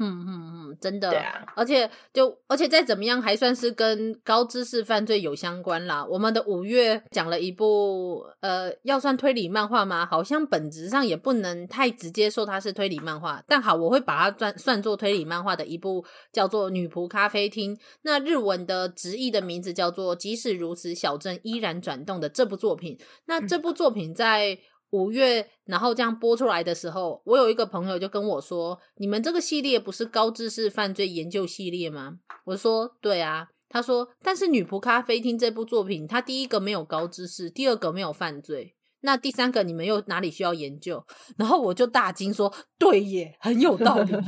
[0.00, 1.10] 嗯嗯嗯，真的。
[1.10, 6.04] 对啊，而且就而且再怎么样，还算是跟高知识犯罪有相关啦。
[6.04, 10.04] 我们的五月讲了一部，呃，要算推理漫画吗？
[10.04, 13.44] 好像本质上也不能太直接说它是推理漫画。
[13.46, 17.76] 但好，我会把它算算作推理漫画的一部，叫做《女仆咖啡厅》。
[18.00, 22.98] 那日文的直译的名字叫做《即使如此，小镇依然转动》的这部作品。
[23.26, 24.58] 那这部作品在。
[24.92, 41.02] 五月，然后这样播出来的时候，我有一个朋友就跟我说：“你们这个系列不是高知识犯罪研究系列吗？”我说：“对啊。”他说：“但是《女仆咖啡厅》这部作品，它第一个没有高知识，第二个没有犯罪，那第三个你们又哪里需要研究？”
[41.38, 44.12] 然后我就大惊说：“对耶，很有道理。”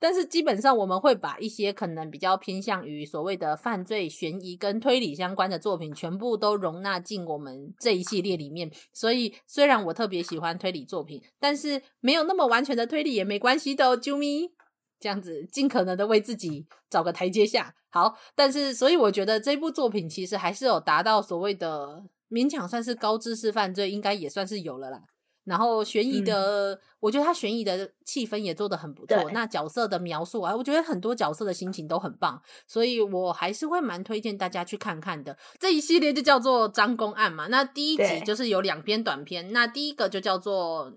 [0.00, 8.70] 但是基本上我们会把一些可能比较偏向于所谓的犯罪悬疑跟推理相关的作品，全部都容纳进我们这一系列里面。
[8.94, 14.50] 所以虽然我特别喜欢推理作品，但是没有那么完全的推理也没关系的哦，啾咪，
[14.98, 17.74] 这样子尽可能的为自己找个台阶下。
[17.90, 25.02] 好，但是所以我觉得这部作品其实还是有达到所谓的勉强算是高知识犯罪，应该也算是有了啦。
[25.44, 29.30] 然后悬疑的，嗯、我觉得他悬疑的气氛也做得很不错。
[29.32, 35.36] 那角色的描述啊，我觉得很多角色的心情都很棒，所以我还是会蛮推荐大家去看看的。
[35.58, 37.46] 这一系列就叫做张公案嘛。
[37.48, 40.92] 那第一集就是有两篇短篇，那第一个就叫做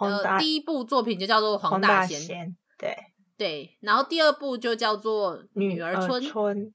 [0.00, 2.96] 呃，第一部作品就叫做黄大仙，对
[3.36, 6.74] 对，然后第二部就叫做女儿村，村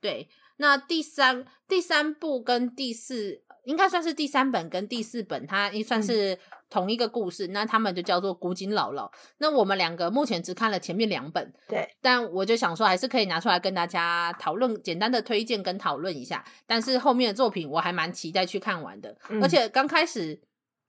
[0.00, 0.28] 对。
[0.58, 6.38] 那第三第三部跟第四应该算是第三本跟第四本，它也算是
[6.68, 7.46] 同一个故事。
[7.46, 9.10] 嗯、那他们就叫做古井姥姥。
[9.38, 11.88] 那我们两个目前只看了前面两本，对。
[12.00, 16.44] 但我就想说，还是可以拿出来跟大家讨论，简单的推荐跟讨论一下。
[16.66, 19.16] 但是后面的作品我还蛮期待去看完的。
[19.28, 20.40] 嗯、而且刚开始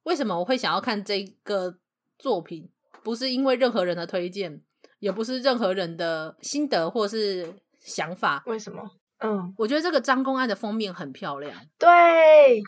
[0.04, 1.76] 为什么我会想要看这个
[2.18, 2.70] 作品，
[3.04, 4.62] 不是因为任何人的推荐，
[5.00, 8.44] 也不是任何人的心得或是想法。
[8.46, 8.90] 为什么？
[9.22, 11.54] 嗯，我觉得这个张公案的封面很漂亮。
[11.78, 12.62] 对，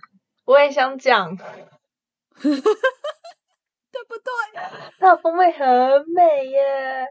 [0.46, 1.44] 我也想讲， 对
[2.42, 2.62] 不对？
[5.00, 5.68] 它的封面很
[6.10, 7.08] 美耶，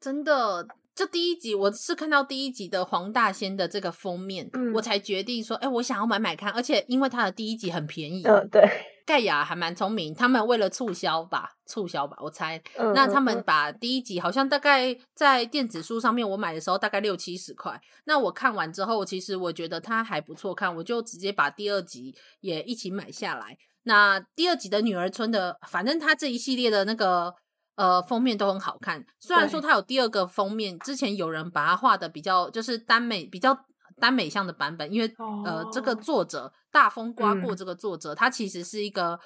[0.00, 0.66] 真的。
[0.94, 6.52] 就第一集，我是看到第一集的黄大仙的这个封面，嗯、我才决定说，哎、欸，我想要买买看。
[6.52, 8.62] 而且因为它的第一集很便宜，嗯，对。
[9.04, 12.62] 盖亚还蛮聪明，他们为了促销吧，促销吧，我猜。
[12.76, 17.80] 嗯、那他们把第一集好像大概在电子书上面，我买的时候大概六七十块。
[18.04, 23.56] 那我看完之后，其实我觉得它还不错看，我就直接把第二集也一起买下来。
[23.84, 27.34] 那第二集的女儿村的，反正它这一系列的那个
[27.76, 29.04] 呃封面都很好看。
[29.20, 33.66] 虽然说它有第二个封面，之前有人把它画的比较就是耽美比较。
[34.00, 35.46] 耽美向的版本，因为、oh.
[35.46, 39.18] 呃，这个作者大风刮过，这个作者、嗯、他其实是一个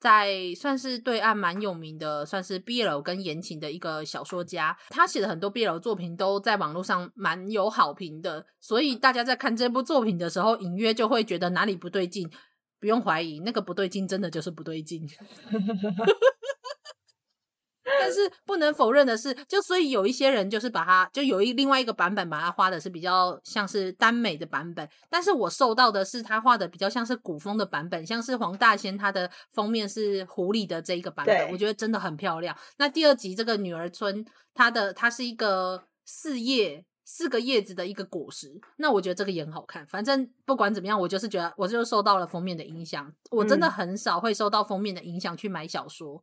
[0.00, 4.76] 在算是对岸蛮有名的，算是 BL 跟言情的一个小说家。
[4.90, 12.30] 他写的很多 BL 作品都在网络上蛮有好评的，所以大家在看这部作品的时候，隐约就会觉得哪里不对劲。
[12.80, 15.08] 不用怀疑，那个不对劲真的就是不对劲。
[18.00, 24.88] 但是不能否认的是，就所以有一些人就是把它，就有一另外一个版本把它画的是比较像是耽美的版本。
[25.08, 32.56] 但是我受到的是他画的比较像是古风的版本，像是黄大仙他的封面是狐狸的这一个版本，我觉得真的很漂亮。
[32.78, 34.24] 那第二集这个女儿村，
[34.54, 39.86] 它的它是一个四叶四个叶子的一个果实，那我觉得这个也很好看。
[39.86, 43.12] 反正不管怎么样，我就是觉得我就受到了封面的影响。
[43.30, 46.22] 我真的很少会受到封面的影响去买小说。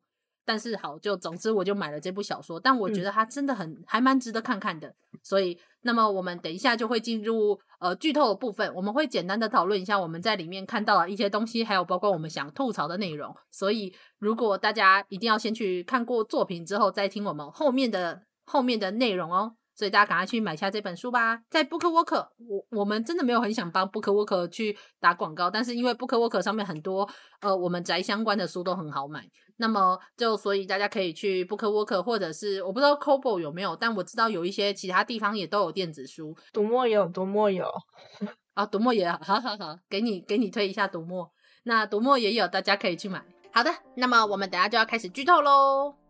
[0.51, 4.93] 但是好，就总之我就买了这部小说，但我觉得它真的很、嗯、还蛮值得看看的。
[5.23, 13.33] 所以，那么我们等一下就会进入呃剧透的部分，我们会简单的讨论一下我们在里面看到的一些东西，还有包括我们想吐槽的内容。
[13.49, 19.53] 所以，如果大家一定要先去看过作品之后再听我们后面的后面的内容哦。
[19.81, 27.09] 所以大家赶快去买下这本书吧，在 BookWalker，我我们真的没有很想帮 BookWalker 去打广告，但是因为 BookWalker 上面很多
[27.39, 29.27] 呃我们宅相关的书都很好买，
[29.57, 37.65] 那么就所以大家可以去 BookWalker，或者是我不知道 Kobo 有没有，但我知道有一些其他地方也都有电子书，读墨有，读墨有
[38.53, 41.27] 啊，读墨也好好好，给你给你推一下读墨，
[41.63, 43.25] 那读墨也有，大家可以去买。
[43.51, 46.00] 好的，那么我们等下就要开始剧透喽。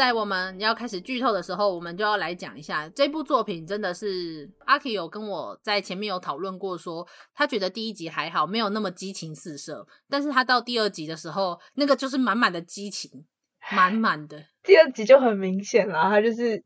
[0.00, 3.66] 在我们要开始剧透的时候，我们就要来讲一下这部作品。
[3.66, 13.26] 真的是阿 K 有跟我在前面有讨论过说，说他觉得第一集还好，没有那么激情四射，但是他到第二集的时候，那个就是满满的激情，
[13.72, 14.42] 满满的。
[14.62, 16.64] 第二集就很明显了，他就是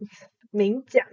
[0.53, 1.05] 明讲，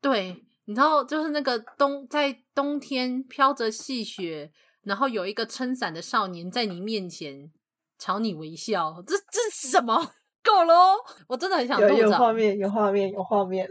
[0.00, 4.52] 对，你知道，就是那个冬在冬天飘着细雪，
[4.84, 7.50] 然后有一个撑伞的少年在你面前
[7.98, 10.12] 朝你微笑，这这是什么？
[10.46, 10.74] 够了，
[11.26, 11.96] 我真的很想吐槽。
[11.96, 13.68] 有画面，有画面，有画面，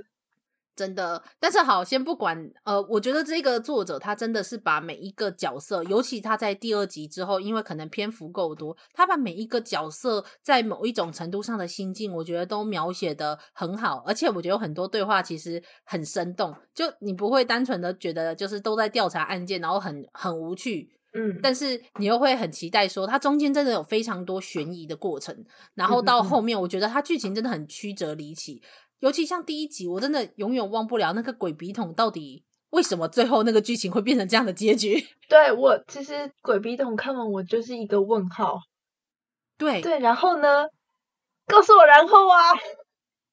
[0.76, 1.24] 真的。
[1.40, 2.52] 但是好，先不管。
[2.66, 14.04] 呃，我觉得这个作者他真的是把每一个角色，尤其他在第二集之后，因为可能篇幅够多，他把每一个角色在某一种程度上的心境，我觉得都描写的很好。
[14.06, 20.92] 而且我觉得有很多对话其实很生动，就你不会单纯的觉得就是都在调查案件，然后很很无趣。
[21.16, 28.62] 嗯，但是你又会很期待说，它中间真的有非常多悬疑的过程，然后到后面，我觉得它剧情真的很曲折离奇，
[29.00, 35.08] 尤其像第一集，我真的永远忘不了那个鬼笔筒到底为什么最后那个剧情会变成这样的结局。
[35.30, 38.60] 对，我其实鬼笔筒看完我就是一个问号。
[39.58, 40.68] 对对，然后呢？
[41.48, 42.42] 告诉我然后啊！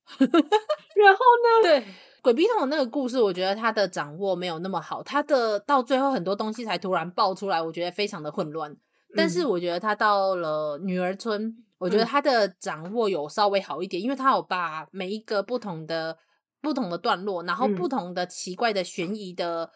[0.18, 1.62] 然后呢？
[1.62, 1.84] 对，
[2.22, 8.76] 鬼笔筒那个故事，我觉得他的掌握没有那么好，他的到最后很多东西才突然爆出来，我觉得非常的混乱。
[9.14, 16.16] 但是我觉得他到了女儿村，我觉得他的掌握有稍微好一点，因为他有把每一个不同的
[16.60, 19.70] 不同的段落，然后不同的奇怪的悬疑的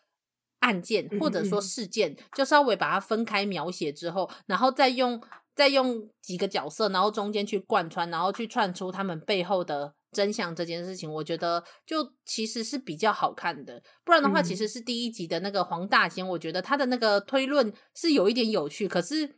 [0.60, 5.20] 案件或者说事件，就稍微把它分开描写之后，然后再用
[5.56, 13.82] 再用几个角色，然后中间去贯穿，然后去串出他们背后的真相这件事情，我觉得就其实是比较好看的。
[14.04, 19.36] 不然的话，其实是第一集的那个黄大仙，我觉得他的那个推论是有一点有趣，可是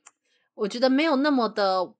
[0.54, 1.94] 我觉得没有那么的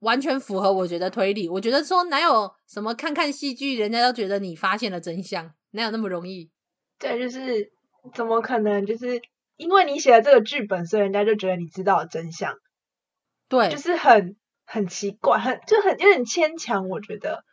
[0.00, 1.48] 完全符合我觉得推理。
[1.48, 6.50] 我觉得说哪有什么看看戏剧，人家都觉得你发现了真相，哪有那么容易？
[6.98, 7.72] 对，就是。
[8.16, 8.84] 怎么可能？
[8.84, 9.22] 就是
[9.56, 12.56] 因为你写了这个剧本，所以人家就觉得你知道了真相。
[13.52, 14.34] 对，就是很
[14.64, 16.88] 很奇怪，很就很有点牵强。
[16.88, 17.44] 我觉得，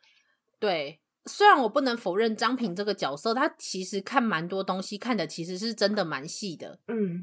[0.58, 6.80] 对，虽然我不能否认张平这个角色，他其实看蛮多东西，看的其实是真的蛮细的。
[6.88, 7.22] 嗯，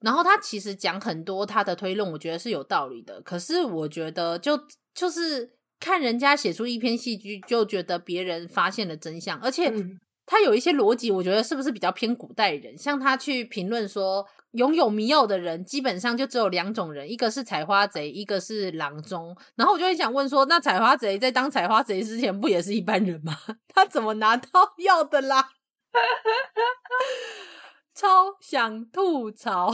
[0.00, 3.22] 然后他其实讲很多他的推论，我觉得是有道理的。
[3.22, 4.64] 可是我觉得就，就
[4.94, 9.68] 就是看人家写出一篇戏剧，就觉得别人发现了真相，而且。
[9.68, 10.00] 嗯
[10.30, 12.76] 他有一些逻辑，我觉得是不是比较偏古代人？
[12.76, 14.22] 像他去评论说，
[14.58, 19.34] 拥有迷药的人基本上就只有两种人，一个是采花贼，一个是郎中。
[19.54, 23.34] 然后我就很想问说，那采花贼在当采花贼之前不也是一般人吗？
[23.72, 24.50] 他怎么拿到
[24.84, 25.48] 药的啦？
[27.94, 29.72] 超想吐槽，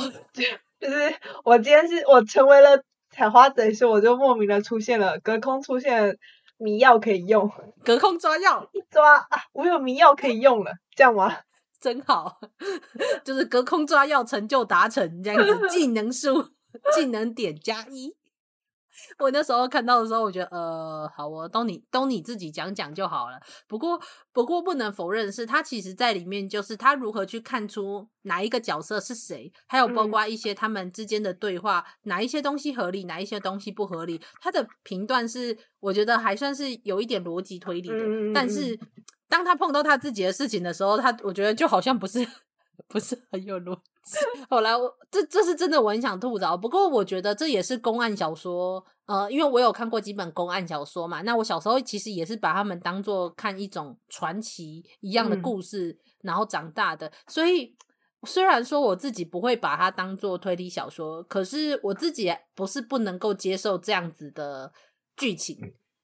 [0.78, 1.14] 就是
[1.44, 6.16] 我今天是我成为了采花贼时，我就莫名的出现了，隔空出现。
[6.56, 7.50] 迷药可以用，
[7.84, 11.36] 隔空抓药，一抓啊，我有迷药可以用了，这样吗？
[11.84, 12.40] 真好，
[13.22, 16.42] 就是隔空抓药，成就达成这样子，技能数，
[16.96, 18.16] 技能点加一。
[19.18, 23.38] 我那时候看到的时候，我觉得呃，好哦，都你都你自己讲讲就好了。
[23.68, 24.00] 不过
[24.32, 34.18] 不过不能否认的是，他其实在里面就是他如何去看出哪一个角色是谁，还有包括一些他们之间的对话，嗯、哪一些东西合理，哪一些东西不合理。
[34.40, 37.98] 他的评断是我觉得还算是有一点逻辑推理的。
[37.98, 38.78] 嗯、但是
[39.28, 42.26] 当他碰到他自己的事情的时候，他我觉得就好像不是
[42.88, 43.82] 不是很有逻辑。
[44.50, 46.56] 后来我这这是真的，我很想吐槽。
[46.56, 51.22] 不过我觉得这也是公案小说，呃，因为我有看过几本公案小说嘛。
[51.22, 57.10] 那我小时候其实也是把他们当做看一种传奇一样的故事，嗯、然后长大的。
[57.28, 57.74] 所以
[58.26, 64.70] 虽然说我自己不会把它当做推理小说，可是我自己不是不能够接受这样子的
[65.16, 65.56] 剧情，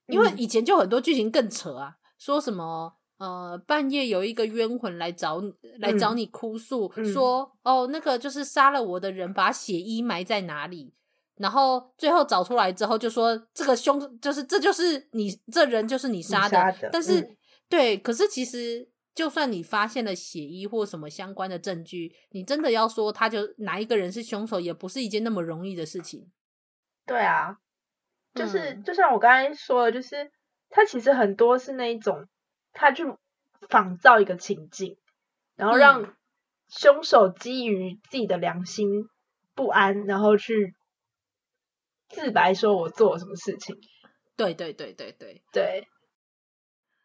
[0.06, 2.94] 因为以前就很多剧情更扯啊，说什么。
[3.20, 10.94] 呃，半夜有一个冤魂来找你，来找你哭诉，嗯、说哦，那个就是杀了我的人，把血衣埋在哪里？
[11.36, 16.56] 然后最后找出来之后，就说这个凶就是这就是你这人就是你杀的。
[16.56, 17.36] 杀的但是、嗯、
[17.68, 26.30] 对，可是其实就算你发现了血衣或什么相关的证据，你真的要说他就哪一个人是凶手，也不是一件那么容易的事情。
[27.04, 27.58] 对啊，
[28.34, 30.30] 就是、嗯、就像我刚才说的，就是
[30.70, 32.26] 他其实很多是那一种。
[32.72, 33.04] 他去
[33.68, 34.96] 仿造一个情境，
[35.56, 36.14] 然后让
[36.68, 39.08] 凶手基于自己的良心
[39.54, 40.74] 不安，然后去
[42.08, 43.76] 自白说：“我做了什么事情。”
[44.36, 45.86] 对对对对对对，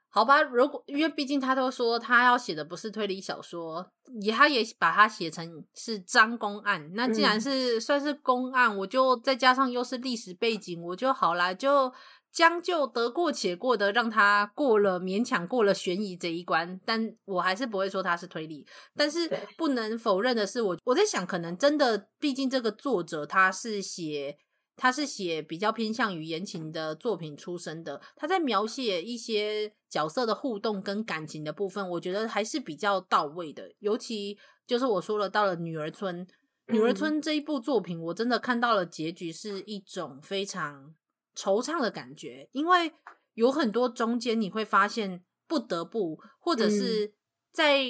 [0.10, 0.42] 好吧。
[0.42, 3.92] 如果因为毕竟他都说他要写的不是推理小说，
[4.22, 6.92] 也他也把它写成是张公案。
[6.94, 11.92] 那既然是算是公案，嗯、我就再加上又是历史背景，我就好啦，就。
[12.36, 18.68] 将就得过且过的让他过了，勉强过了悬疑这一关，但我还是不会说他是推理。
[18.94, 24.36] 但是不能否认的是我，我我在想，可能真的，毕竟这个作者他是写
[24.76, 33.64] 他是写比较偏向于言情的作品出身的，他在描写一些角色的互动跟感情的部分，我觉得还是比较到位的。
[33.80, 36.28] 尤其就是我说了，到了女儿村，
[36.68, 40.94] 女儿村这一部作品，我真的看到了结局是一种非常。
[41.36, 42.94] 惆怅的感觉，因为
[43.34, 47.14] 有很多中间你会发现不得不，或者是
[47.52, 47.84] 在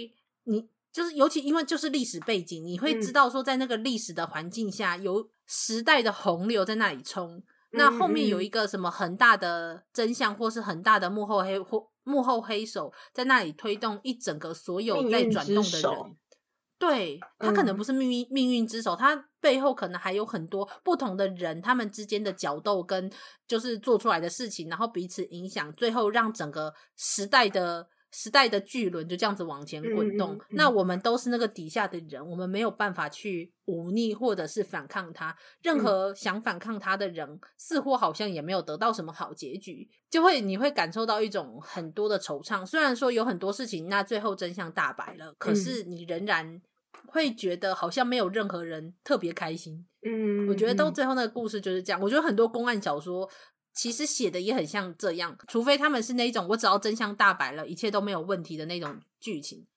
[0.45, 8.49] 你就是尤其因为就是历史背景，你会知道说在那个历史的环境下，有时代的洪流在那里冲，那后面有一。
[8.49, 15.91] 个什么很大的真相，或是很大的幕后黑或幕后黑手在那里推动一整个所有在转动的人。
[16.79, 23.11] 对，他可能不是命运命运之手，他背后可能还有很多不同的人，他们之间的角斗跟
[23.47, 35.35] 就是做出来的事情，然后彼此影响，最后让整个时代的时代的巨轮就这样子往前滚动，嗯嗯嗯，那我们都是那个底下的人，我们没有办法去忤逆或者是反抗他。
[35.61, 42.65] 任何想反抗他的人，嗯、似乎好像也没有得到什么好结局，就会你会感受到一种很多的惆怅。
[42.65, 46.59] 虽然说有很多事情，那最后真相大白了，可是你仍然
[47.07, 49.85] 会觉得好像没有任何人特别开心。
[50.03, 51.99] 嗯，我觉得到最后那个故事就是这样。
[52.01, 53.29] 我觉得很多公案小说。
[53.77, 59.67] 其实写的也很像这样，除非他们是那种我只要真相大白了，一切都没有问题的那种剧情，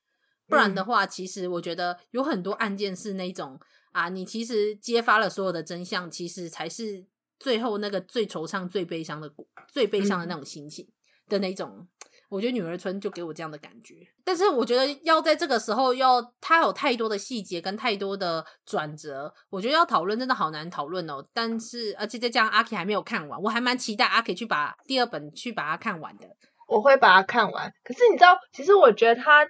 [0.46, 3.58] 不然的话，其实我觉得有很多案件是那种
[3.90, 7.04] 啊，你其实揭发了所有的真相，其实才是
[7.40, 9.28] 最后那个最惆怅、最悲伤的、
[9.66, 10.88] 最悲伤的那种心情
[11.28, 11.88] 的那种。
[12.30, 21.26] 我觉得《女儿村》就给我这样的感觉，但是我觉得要在这个时候要它有太多的细节跟太多的转折，我觉得要讨论真的好难讨论哦。
[21.32, 26.28] 但是而且再加上阿 K 还没有看完，我还蛮期待阿 K 去把第二本去把它看完的。
[26.66, 29.46] 我会把它看完，可是你知道，其实我觉得他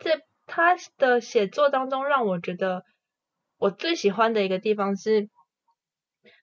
[0.00, 2.82] 这他的写作当中，让我觉得
[3.56, 5.28] 我最喜欢的一个地方是，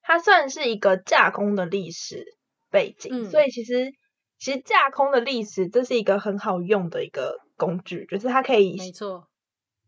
[0.02, 2.24] 它算是一个架空的历史
[2.72, 3.92] 背景，嗯、所以其实。
[4.40, 9.28] 其实架空的历史，这是一个很好用的一个工具，就是它可以，没错，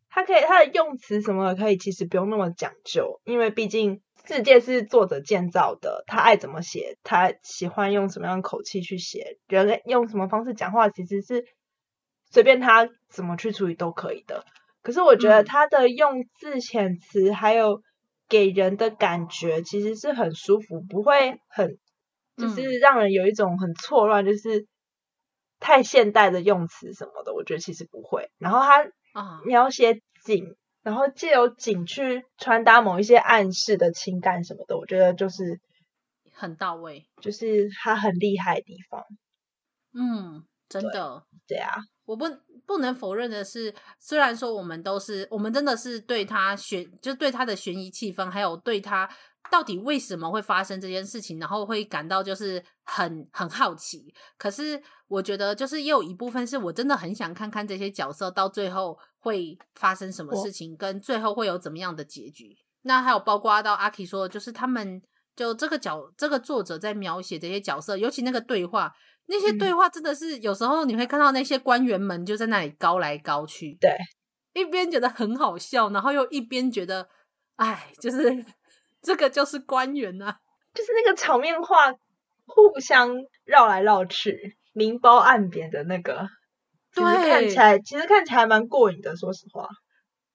[0.10, 11.46] 它可以它的用词什么的可以其实不用那么讲究，因为毕竟世界是作者建造的，他爱怎么写，他喜欢用什么样的口气去写，人用什么方式讲话，其实是
[12.32, 14.46] 随便他怎么去处理都可以的。
[14.82, 17.82] 可是我觉得他的用字遣词还有
[18.28, 21.78] 给人的感觉，其实是很舒服，不会很。
[22.40, 24.66] 就是让人有一种很错乱，就是
[25.60, 28.32] 太现代的用词什么的，我觉得其实不会。
[28.38, 28.90] 然后他
[29.46, 35.60] 描写景，然后借由景去传达某一些暗示的情感什么的，我觉得就是
[36.34, 39.04] 很到位，就是他很厉害的地方。
[39.94, 41.76] 嗯，真的，对啊，
[42.06, 42.26] 我不
[42.70, 49.10] 不能否认的是，虽然说我们都是，我们真的是对他悬，就对他的悬疑气氛，还有对他。
[49.50, 51.40] 到底为什么会发生这件事情？
[51.40, 54.14] 然后会感到就是很很好奇。
[54.38, 62.56] 可是我觉得就是也有一部分是我真的很想看看这些角色到最后会发生什么事情，跟最后会有怎么样的结局。
[62.84, 65.02] 那还有包括到阿 K 说，就是他们
[65.36, 68.94] 就这个角这个作者在描写这些角色，尤其那个对话，
[69.30, 73.96] 那些对话真的是有时候你会看到那些官员们就在那里高来高去，对，
[74.54, 77.08] 一边觉得很好笑，然后又一边觉得，
[77.56, 78.46] 哎，就是。
[79.02, 80.40] 这个就是官员啊，
[80.74, 81.90] 就是那个场面话，
[82.46, 83.16] 互相
[83.46, 86.28] 绕来绕去，明褒暗贬的那个，
[86.94, 89.16] 对，看起来其实看起来还蛮过瘾的。
[89.16, 89.66] 说实话，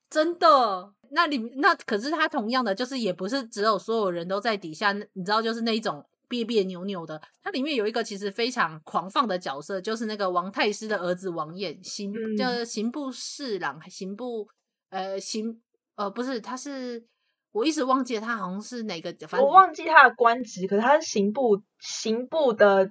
[0.09, 0.95] 真的。
[1.11, 6.03] 那里那可是他同样的，就是也不是只有所有人都在底下，你知道，就是那一种
[6.35, 7.23] 别别扭扭的。
[7.43, 14.49] 它里面有一个其实非常狂放的角色，就是那个王太师的儿子王彦，刑叫、嗯、刑部侍郎，刑部
[14.91, 15.61] 呃刑
[15.95, 17.07] 呃不是，他是。
[17.53, 22.91] 我一直忘记了他好像是哪个，反正我忘记他的官职，可是他是刑部刑部的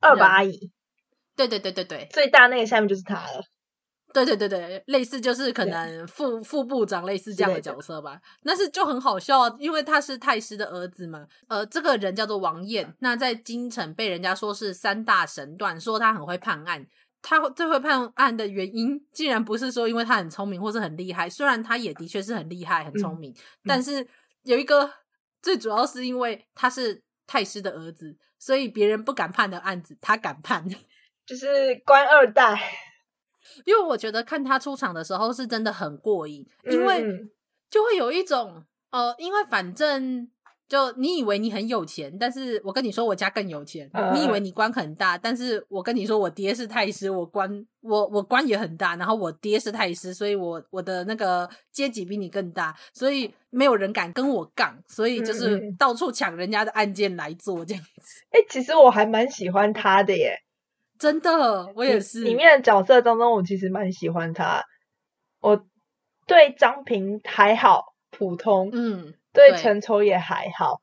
[0.00, 0.72] 二把椅。
[1.36, 3.44] 对对对对对，最大那个下面就是他了。
[4.24, 8.20] 对对对对，类似就是可能副副部长类似这样的角色吧。
[8.42, 11.26] 那是就很好笑啊，因为他是太师的儿子嘛。
[11.48, 16.86] 呃，这个人叫做王燕，那在京城被人家说是三大神断，说他很会判案。
[17.20, 23.34] 他最会判案的原因，竟然不是说因为他很聪明或是很厉害，虽然他也的确是很厉害、很聪明，
[23.66, 24.06] 但是
[24.44, 24.88] 有一个
[25.42, 30.64] 最主要是因为他是太师的儿子，所以别人不敢判的案子，他敢判，
[31.26, 31.46] 就是
[31.84, 32.56] 官二代。
[33.64, 37.04] 因为我觉得看他出场的时候是真的很过瘾，因为
[37.70, 40.30] 就会有一种呃，因为反正。
[40.68, 43.88] 就你以为你很有钱，但是我跟你说我家更有钱。
[43.88, 58.22] Uh, 你以为你官很大，但是我跟你说我爹是太师，我官我我官也很大，然后我爹是太师，所以我我的那个阶级比你更大，所以没有人敢跟我杠，所以就是到处抢人家的案件来做这样子。
[58.32, 60.38] 哎、欸，其实我还蛮喜欢他的耶，
[60.98, 62.22] 真的，我也是。
[62.22, 64.62] 里面的角色当中，我其实蛮喜欢他。
[65.40, 65.64] 我
[66.26, 69.14] 对张平还好，普通，嗯。
[69.30, 70.80] 对陈愁也还好，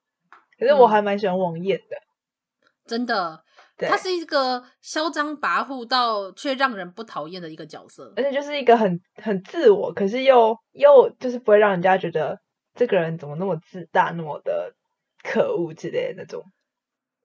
[0.58, 3.44] 可是我还蛮喜欢王艳的，嗯、真的，
[3.76, 12.40] 他是一个嚣张跋扈到却让人不讨厌的一个角色，而且就是一个很很自我，可是又又就是不会让人家觉得
[12.76, 14.74] 这个人怎么那么自大，那么的
[15.22, 16.42] 可恶之类的那种。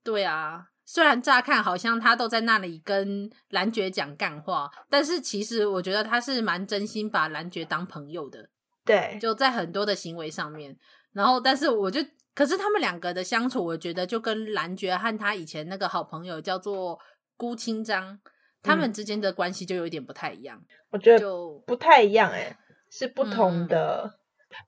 [0.03, 8.51] 对啊，虽然乍看好像他都在那里跟蓝爵讲干话，但是其实我觉得他是蛮真心把蓝爵当朋友的。
[8.85, 10.77] 对，就在很多的行为上面。
[11.13, 12.01] 然后，但是我就，
[12.35, 16.99] 可是他们两个的相处，我觉得就跟蓝爵和他以前那个好朋友叫做
[17.37, 18.19] 辜清章
[18.61, 20.61] 他们之间的关系就有一点不太一样。
[20.91, 22.59] 我觉得就不太一样、欸，哎，
[22.91, 24.19] 是不同的。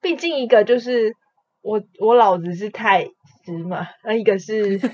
[0.00, 1.12] 毕、嗯、竟一个就是
[1.62, 3.06] 我我老子是太
[3.44, 4.78] 师嘛，那一个是，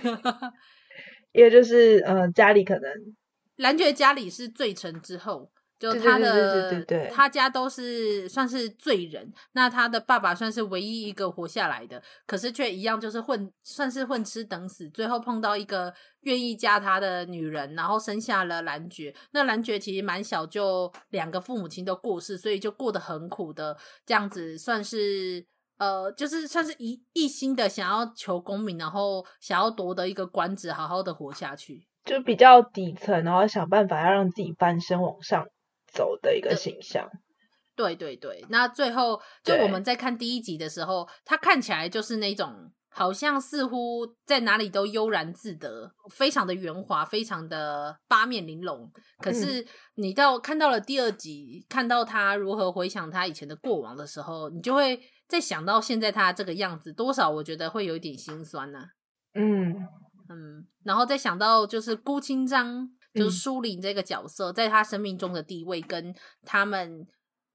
[1.32, 2.90] 一个就是呃家里可能
[3.56, 5.50] 男爵家里是罪臣之后。
[5.78, 19.14] 就他的，对对对他家都是算是罪人，那他的爸爸算是唯一一个活下来的，可是却一样就是混，算是混吃等死，最后碰到一个愿意嫁他的女人，然后生下了男爵。
[19.30, 25.46] 那男爵其实蛮小，就两个父母亲都过世，所以就过得很苦的这样子，算是
[25.78, 35.46] 呃，就是算是一一心的想要求功名，然后想要夺得一个官职，好好的活下去，就比较底层，然后想办法要让自己翻身往上。
[35.90, 37.08] 走的一个形象，
[37.74, 38.44] 对对对。
[38.50, 48.90] 那最后就我们在看第一集的时候，他看起来就是那种好像似乎在哪里都悠然自得，非常的圆滑，非常的八面玲珑。
[49.22, 58.86] 可是你到看到了第二集，看到他如何回想他以前的过往的时候，你就会再想到现在他这个样子，多少我觉得会有一点心酸呢、啊。
[59.34, 59.74] 嗯
[60.30, 62.90] 嗯，然后再想到就是辜清章。
[63.14, 67.04] 就是苏林这个角色，在他生命中的地位，跟他们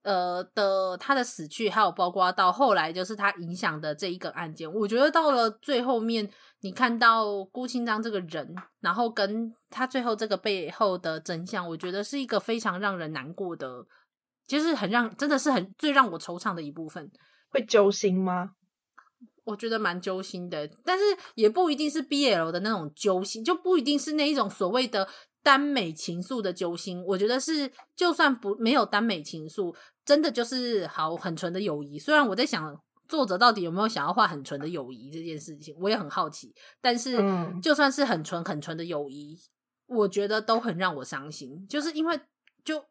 [0.04, 6.30] 呃的他的死去，还有包括到后来，就是他影响的这一个案件，我觉得到了最后面，
[6.62, 13.86] 你看到顾清章这个人，然后跟他最后这个背后的真相，我觉得是一个非常让人难过的，
[14.46, 17.10] 就是很让真的是很最让我惆怅的一部分。
[17.50, 18.52] 会揪心吗？
[19.46, 21.04] 我觉得蛮揪心的，但是
[21.36, 25.08] 也不一定是 BL 的那种揪心，就不一定是那一种所谓的。
[25.46, 29.76] 耽美情愫的揪心，我觉得是就算不没有耽美情愫，
[30.06, 31.98] 真的就是好很纯的友谊。
[32.00, 36.54] 虽然我在想作者到底有没有想要画很纯的友谊这件事情，我也很好奇。
[36.82, 37.18] 但是
[37.62, 39.40] 就算是很纯很纯的友谊，
[39.88, 42.20] 我觉得都很让我伤心，就是因为
[42.64, 42.84] 就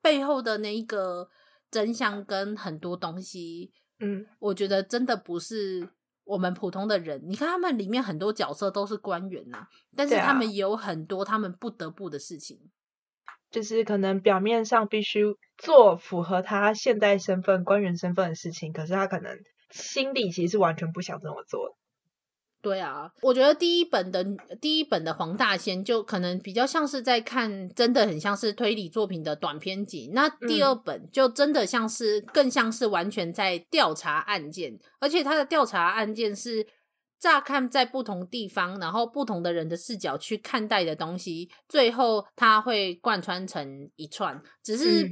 [0.00, 1.28] 背后的那一个
[1.70, 5.88] 真相跟很多东西，嗯，我觉得真的不是。
[6.24, 12.56] 我们普通的人，你看他们里面很多角色都是官员呐、啊，但是他们也有很多他们不得不的事情，
[13.52, 19.38] 就是可能表面上必须做符合他现代身份官员身份的事情，可是他可能
[19.70, 21.74] 心里其实是完全不想这么做的。
[22.62, 24.24] 对啊，我觉得第一本的
[24.60, 30.12] 第一本的黄大仙就可能比较像是在看，真的很像是推理作品的短篇集。
[30.14, 36.64] 那第二本就真的像是更像是完全在调查案件，而且他的调查案件是
[37.22, 45.08] 乍看在不同地方，然后不同的人的视角去看待的东西，最后它会贯穿成一串，只是。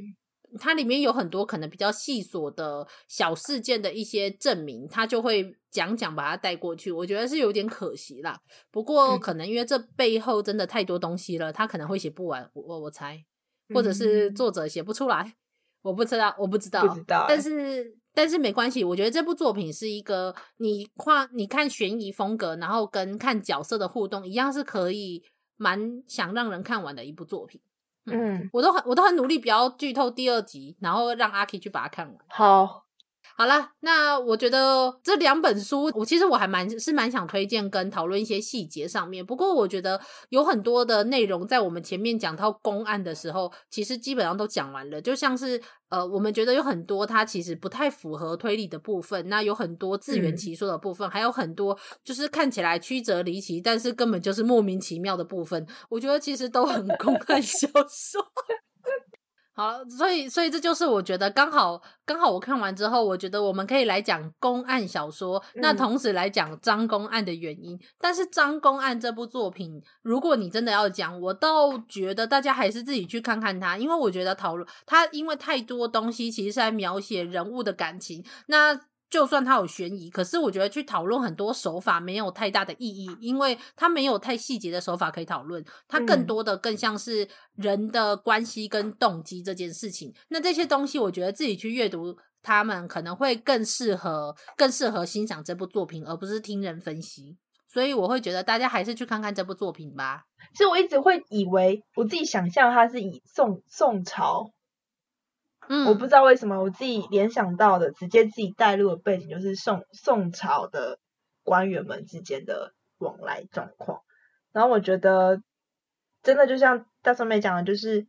[0.59, 8.37] 它里面有很多可能比较细琐的小事件的一些证明，他就会讲讲把它带过去，我觉得是有点可惜啦。
[8.69, 13.25] 不过可能因为这背后真的太多东西了，他可能会写不完，我我猜，
[13.73, 15.37] 或者是作者写不出来，
[15.83, 17.27] 我不知道，我不知道，不知道欸。
[17.29, 25.23] 但是但是没关系，我觉得这部作品是一个你画你看悬疑风格，然后跟看角色的互动一样，是可以
[25.57, 27.61] 蛮想让人看完的一部作品。
[28.07, 32.17] 嗯，我都很我都很努力，不要剧透第二集，然后让阿 K 去把它看完。
[32.29, 32.87] 好，
[33.41, 39.25] 好啦，那我觉得这两本书，我其实我还蛮是蛮想推荐跟讨论一些细节上面。
[39.25, 45.59] 不过我觉得有很多的内容在我们前面讲到公案的时候，其实基本上都讲完了，就像是。
[45.89, 55.67] 呃，我们觉得有很多它其实不太符合推理的部分，那有很多自圆其说的部分，嗯，还有很多就是看起来曲折离奇，但是根本就是莫名其妙的部分。
[55.89, 58.25] 我觉得其实都很公案小说。
[59.61, 67.79] 好，所以所以这就是我觉得刚好刚好我看完之后，我觉得我们可以来讲公案小说，嗯、那同时来讲张公案的原因。
[67.99, 78.25] 但是张公案这部作品，如果你真的要讲，我倒觉得大家还是自己去看看它，因为我觉得讨论它，因为太多东西其实是在描写人物的感情。
[78.47, 78.81] 那
[79.11, 90.15] 就算它有悬疑，可是我觉得去讨论很多手法没有太大的意义，因为它没有太细节的手法可以讨论，它更多的更像是人的关系跟动机这件事情。
[90.29, 97.37] 那这些东西，我觉得自己去阅读，他们可能会更适合，更适合欣赏这部作品，而不是听人分析。
[97.67, 100.25] 所以我会觉得大家还是去看看这部作品吧。
[100.53, 104.53] 其实我一直会以为，我自己想象它是以宋宋朝。
[105.73, 110.99] 嗯，我不知道为什么我自己联想到的，直接自己带入的背景就是宋宋朝的
[111.45, 114.01] 官员们之间的往来状况。
[114.51, 115.41] 然后我觉得，
[116.25, 118.09] 真的就像大上面讲的，就是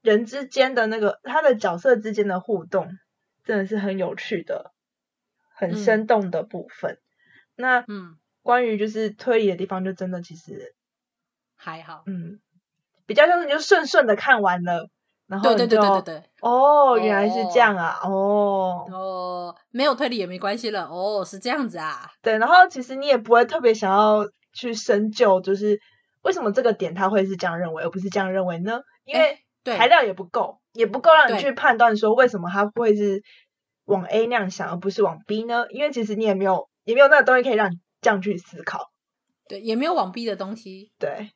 [0.00, 2.88] 人之间的那个他的角色之间的互动，
[3.44, 4.72] 真的是很有趣的、
[5.54, 6.94] 很生动的部分。
[6.94, 6.98] 嗯、
[7.56, 10.74] 那嗯，关于就是推理的地方，就真的其实
[11.56, 12.04] 还好。
[12.06, 12.40] 嗯。
[13.04, 14.88] 比较像是你就顺顺的看完了，
[15.30, 25.78] 然后对对对对对对，哦，原来是这样啊，哦哦，没有推理也没关系了，哦，是这样子啊，对，然后其实你也不会特别想要去深究，就是
[26.22, 28.80] 为什么这个点他会是这样认为，而不是这样认为呢？
[29.04, 33.22] 因为材料也不够，也不够让你去判断说为什么他会是
[33.84, 35.66] 往 A 那样想，而不是往 B 呢？
[35.70, 38.90] 因为其实你也没有也没有那个东西可以让你这样去思考，
[39.48, 41.30] 对，也没有往 B 的东西，对。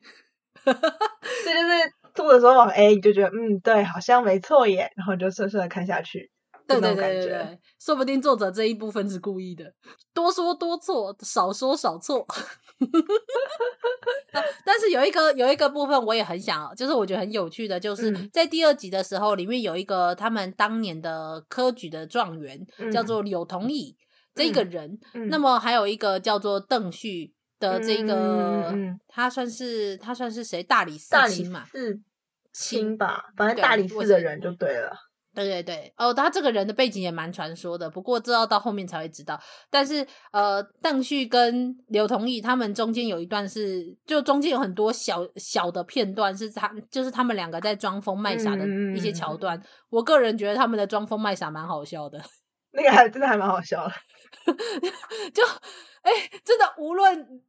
[0.65, 6.31] 这就是做的时候往 A，你就觉得嗯，对，好像没错耶，然后就顺顺的看下去。
[6.67, 9.71] 对对对对对，说不定作者这一部分是故意的，
[10.15, 12.25] 多说多错，少说少错。
[14.65, 24.01] 但是有一个有一个部分我也很想，就是我觉得很有趣的，就是在第二集的时候，里面有一个他们当年的科举的状元，嗯、叫做柳同乙、嗯、
[24.33, 27.34] 这个人，嗯、那么还有一个叫做邓旭。
[27.59, 28.73] 的这个，
[29.07, 30.61] 他算是他算是谁？
[30.63, 31.99] 大理寺卿嘛，是
[32.51, 33.25] 卿吧？
[33.35, 34.95] 反正大理寺的人就对了。
[35.33, 39.37] 对对对，哦，他这个人的背景也蛮传说的，不过这要到后面才会知道。
[39.69, 49.57] 但是呃，邓旭跟刘同义他们中间有一段是，就中间有很多小小的片段是他，就是他们两个在装疯卖傻的一些桥段。
[49.57, 52.17] 嗯、我个人觉得他们的装疯卖傻蛮好笑的，
[52.71, 53.93] 那个还真的还蛮好笑的，
[55.35, 55.43] 就。
[56.05, 56.11] 哎，
[56.43, 57.41] 真的，无论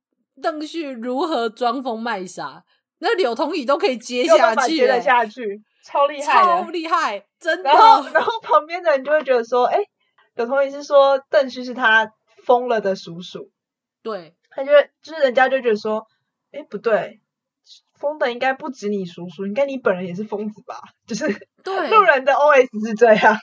[0.43, 2.65] 邓旭如何装疯卖傻，
[2.99, 7.71] 那柳同乙都可以接下去，接得下去，超厉害，超厉害，真的。
[7.71, 9.79] 然后，然后旁边的人就会觉得说，哎，
[10.35, 12.11] 柳同乙是说邓旭是他
[12.45, 13.51] 疯了的叔叔，
[14.03, 16.07] 对，他就就是人家就觉得说，
[16.53, 17.21] 哎，不对，
[17.95, 20.81] 疯的应该不止你叔叔，应该你本人也是疯子吧？
[21.07, 21.27] 就是
[21.63, 23.37] 对，路人的 OS 是这样。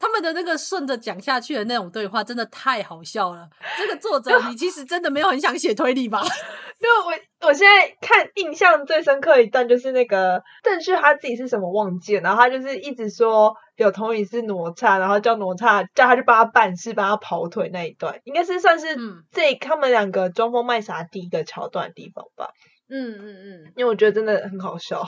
[0.00, 3.48] 他们的那个顺着讲下去的那种对话，真的太好笑了。
[3.76, 6.22] 这个作者， 你其实真的没有很想写推理吧？
[6.80, 18.96] 就我我现在看印象最深刻一段，就是那个邓旭他自己是什么忘记了，然后他就是一直说有同乙是哪吒，然后叫哪吒叫他去帮他办事，帮他跑腿那一段，应该是算是
[19.30, 22.48] 这他们两个装疯卖傻第一个桥段的地方吧。
[22.88, 25.06] 嗯嗯嗯，因为我觉得真的很好笑。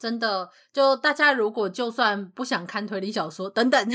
[0.00, 3.78] 真的，就大家如果就算不想看推理小说等等，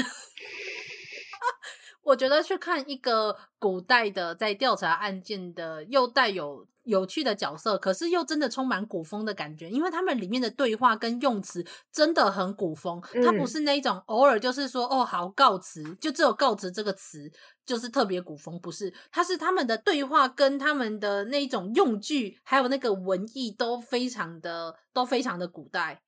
[2.06, 17.28] 我觉得去看一个古代的在调查案件的，又带有有趣的角色，可是又真的充满古风的感觉，因为他们里面的对话跟用词真的很古风，它不是那种偶尔就是说哦好告辞，就只有告辞这个词
[17.66, 25.99] 就是特别古风，不是，它是他们的对话跟他们的那一种用具，还有那个文艺都非常的都非常的古代。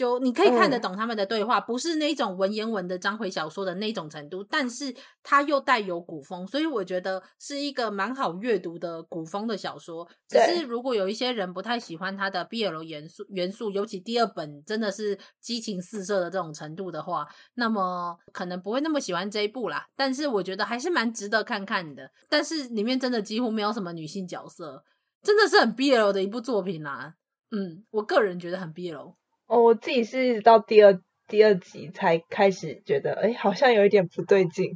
[0.00, 10.08] 就你可以看得懂他们的对话，嗯、不是那种文言文的章回小说的那种程度，但是它又带有古风，所以我觉得是一个蛮好阅读的古风的小说。
[10.26, 19.86] 只是如果有一些人不太喜欢它的 BL 元素元素，尤其第二本真的是激情四射的这种程度的话，那么可能不会那么喜欢这一部啦。
[19.94, 22.10] 但是我觉得还是蛮值得看看的。
[22.26, 24.82] 但是里面真的几乎没有什么女性角色，
[25.22, 27.16] 真的是很 BL 的一部作品啦。
[27.50, 29.16] 嗯，我个人觉得很 BL。
[29.50, 30.96] 哦，我自己是一直到第二
[31.26, 34.72] 第二集才开始觉得，哎，好像有一点不对劲。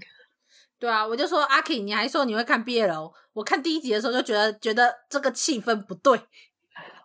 [0.80, 6.18] 对啊，我就说阿 K，你还说你会看 BL，我看第一集的时候就觉得觉得这个气氛不对。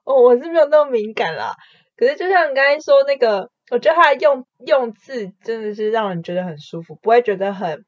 [0.03, 1.53] 哦，我是没有那么敏感啦。
[1.95, 7.86] 可是就像你刚才说那个，我觉得他的用用字真的是让人觉得很舒服，不会觉得很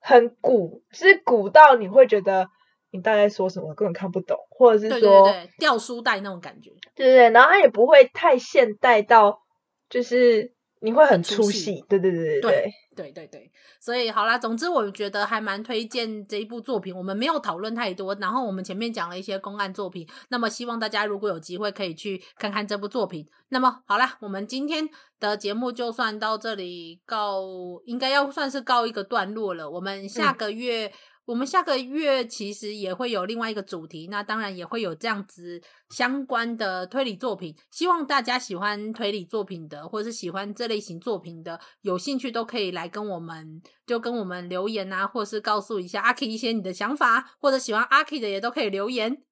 [0.00, 2.48] 很鼓，就是鼓到你会觉得。
[2.94, 9.42] 你大概说什么根本看不懂，或者是说对对对掉书袋那种感觉，对对对，然后它也不会太现代到，
[9.90, 16.94] 就是你会很出戏，对对对对对对对对，所以好啦，总之我觉得还蛮推荐这一部作品。
[16.96, 23.26] 我们没有讨论太多，然后我们前面讲了一些公案作品，那么希望大家如果有机会可以去看看这部作品。
[23.48, 24.88] 那么好啦，我们今天
[25.18, 27.42] 的节目就算到这里告，
[27.86, 29.68] 应该要算是告一个段落了。
[29.68, 30.86] 我们下个月。
[30.86, 30.92] 嗯
[31.26, 37.56] 我们下个月其实也会有另外一个主题，那当然也会有这样子相关的推理作品。
[37.70, 49.22] 希望大家喜欢推理作品的，或者是喜欢这类型作品的，有兴趣都可以来跟我们，就跟我们留言啊，或是告诉一下阿 K 一些你的想法，或者喜欢阿 K 的也都可以留言。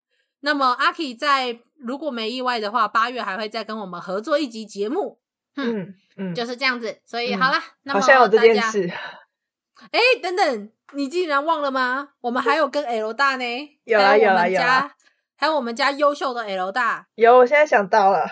[0.40, 5.20] 那么阿 K 在如果没意外的话，八月还会再跟我们合作一集节目。
[5.56, 7.00] 嗯嗯，就是这样子。
[7.04, 8.90] 所以好啦，嗯、那么好像有这件事。
[9.92, 10.72] 哎，等等。
[10.94, 12.10] 你竟然忘了吗？
[12.20, 13.44] 我们 还有跟 L 大呢，
[13.84, 14.90] 有啊有啊有啊，
[15.36, 18.26] 还有我们家优秀的 L 大，有，我现在想到了，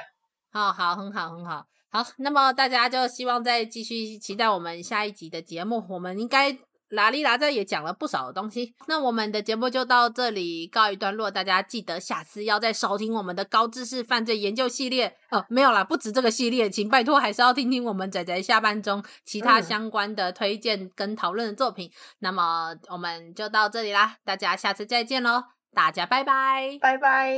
[0.53, 6.57] 好好，很好，很好，好，那么大家就希望再继续期待我们下一集的节目，我们应该
[6.91, 8.75] 拉里拉在也讲了不少的东西。
[8.87, 15.17] 那我们的节目就到这里告一段落，大家记得下次要再收听我们的高知识犯罪研究系列。
[15.31, 21.89] 哦，没有啦，不止这个系列，请拜托还是要听听我们仔仔下班中其他相关的推荐跟讨论的作品。
[21.89, 27.33] 嗯、那么我们就到这里啦，大家下次再见喽，大家拜拜，拜拜。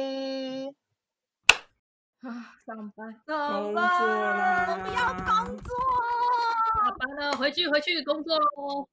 [2.22, 5.74] 啊，上班，上班，我不要工作。
[6.74, 8.88] 下班了，回去回去工作喽。